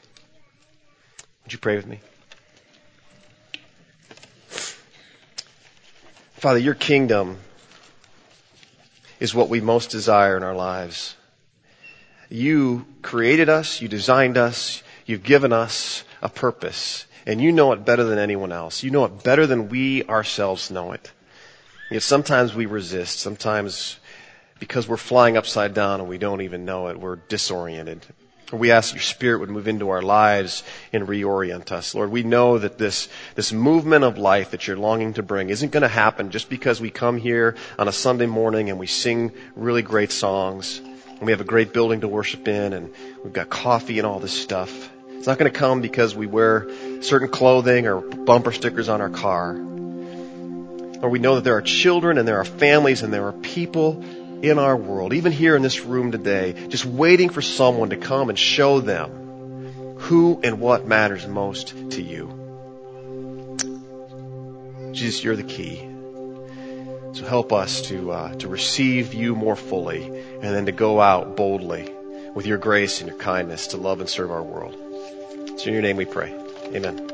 Would 1.45 1.55
you 1.55 1.59
pray 1.59 1.77
with 1.77 1.87
me? 1.87 2.01
Father, 6.35 6.59
your 6.59 6.75
kingdom 6.75 7.39
is 9.19 9.35
what 9.35 9.49
we 9.49 9.63
most 9.63 9.89
desire 9.91 10.37
in 10.37 10.43
our 10.43 10.55
lives. 10.55 11.17
You 12.29 12.85
created 13.01 13.49
us, 13.49 13.81
you 13.81 13.89
designed 13.89 14.37
us, 14.37 14.83
you've 15.07 15.23
given 15.23 15.55
us 15.55 16.05
a 16.21 16.29
purpose 16.29 17.07
and 17.27 17.41
you 17.41 17.53
know 17.53 17.73
it 17.73 17.85
better 17.85 18.05
than 18.05 18.19
anyone 18.19 18.53
else. 18.53 18.83
You 18.83 18.91
know 18.91 19.05
it 19.05 19.23
better 19.23 19.47
than 19.47 19.69
we 19.69 20.05
ourselves 20.05 20.71
know 20.71 20.93
it. 20.93 21.13
Yet 21.91 22.03
sometimes 22.03 22.55
we 22.55 22.67
resist. 22.67 23.21
Sometimes 23.21 23.99
because 24.59 24.89
we're 24.89 24.97
flying 24.97 25.37
upside 25.37 25.75
down 25.75 26.01
and 26.01 26.09
we 26.09 26.19
don't 26.19 26.41
even 26.43 26.65
know 26.65 26.89
it, 26.89 26.99
we're 26.99 27.17
disoriented. 27.17 28.05
We 28.53 28.71
ask 28.71 28.95
your 28.95 29.03
spirit 29.03 29.41
would 29.41 29.51
move 29.51 29.69
into 29.69 29.89
our 29.89 30.03
lives 30.03 30.63
and 30.93 31.09
reorient 31.09 31.73
us. 31.73 31.95
Lord, 31.95 32.11
we 32.11 32.23
know 32.23 32.59
that 32.59 32.79
this, 32.79 33.09
this 33.35 33.53
movement 33.53 34.05
of 34.05 34.17
life 34.17 34.51
that 34.51 34.67
you're 34.67 34.77
longing 34.77 35.15
to 35.15 35.23
bring 35.23 35.51
isn't 35.51 35.73
going 35.73 35.83
to 35.83 35.89
happen 35.89 36.31
just 36.31 36.49
because 36.49 36.81
we 36.81 36.91
come 36.91 37.17
here 37.17 37.57
on 37.79 37.89
a 37.89 37.93
Sunday 37.93 38.27
morning 38.27 38.71
and 38.71 38.79
we 38.79 38.87
sing 38.87 39.33
really 39.57 39.83
great 39.83 40.13
songs 40.13 40.79
and 40.79 41.23
we 41.23 41.33
have 41.33 41.41
a 41.41 41.45
great 41.45 41.73
building 41.73 42.03
to 42.03 42.09
worship 42.09 42.47
in 42.47 42.75
and 42.75 42.95
we've 43.25 43.33
got 43.33 43.51
coffee 43.51 43.99
and 43.99 44.07
all 44.07 44.21
this 44.21 44.39
stuff. 44.39 44.91
It's 45.09 45.27
not 45.27 45.39
going 45.39 45.51
to 45.51 45.59
come 45.59 45.81
because 45.81 46.15
we 46.15 46.27
wear 46.27 46.69
certain 47.05 47.29
clothing 47.29 47.87
or 47.87 48.01
bumper 48.01 48.53
stickers 48.53 48.89
on 48.89 49.01
our 49.01 49.11
car. 49.11 49.53
Or 51.03 51.09
we 51.09 51.19
know 51.19 51.35
that 51.37 51.45
there 51.45 51.57
are 51.57 51.63
children 51.63 52.19
and 52.19 52.27
there 52.27 52.39
are 52.39 52.45
families 52.45 53.03
and 53.03 53.13
there 53.13 53.27
are 53.27 53.33
people 53.33 54.03
in 54.43 54.59
our 54.59 54.77
world, 54.77 55.13
even 55.13 55.33
here 55.33 55.57
in 55.57 55.63
this 55.63 55.81
room 55.85 56.13
today, 56.13 56.69
just 56.69 56.85
waiting 56.85 57.29
for 57.31 57.43
someone 57.43 57.91
to 57.91 57.97
come 57.97 58.29
and 58.29 58.39
show 58.39 58.81
them 58.81 59.97
who 59.99 60.41
and 60.43 60.61
what 60.61 60.87
matters 60.87 61.27
most 61.27 61.69
to 61.93 62.03
you. 62.03 62.41
Jesus, 64.93 65.25
you're 65.25 65.37
the 65.37 65.43
key. 65.43 65.89
So 67.15 67.25
help 67.25 67.53
us 67.53 67.83
to 67.83 68.11
uh, 68.11 68.35
to 68.37 68.49
receive 68.49 69.15
you 69.15 69.35
more 69.35 69.57
fully, 69.57 70.05
and 70.05 70.43
then 70.43 70.67
to 70.67 70.73
go 70.73 71.01
out 71.01 71.37
boldly 71.37 71.91
with 72.35 72.45
your 72.45 72.59
grace 72.59 73.01
and 73.01 73.09
your 73.09 73.19
kindness 73.19 73.69
to 73.69 73.77
love 73.77 74.01
and 74.01 74.09
serve 74.09 74.31
our 74.31 74.43
world. 74.43 74.75
So 75.59 75.69
in 75.69 75.73
your 75.73 75.83
name 75.83 75.97
we 75.97 76.05
pray. 76.05 76.44
Amen. 76.75 77.14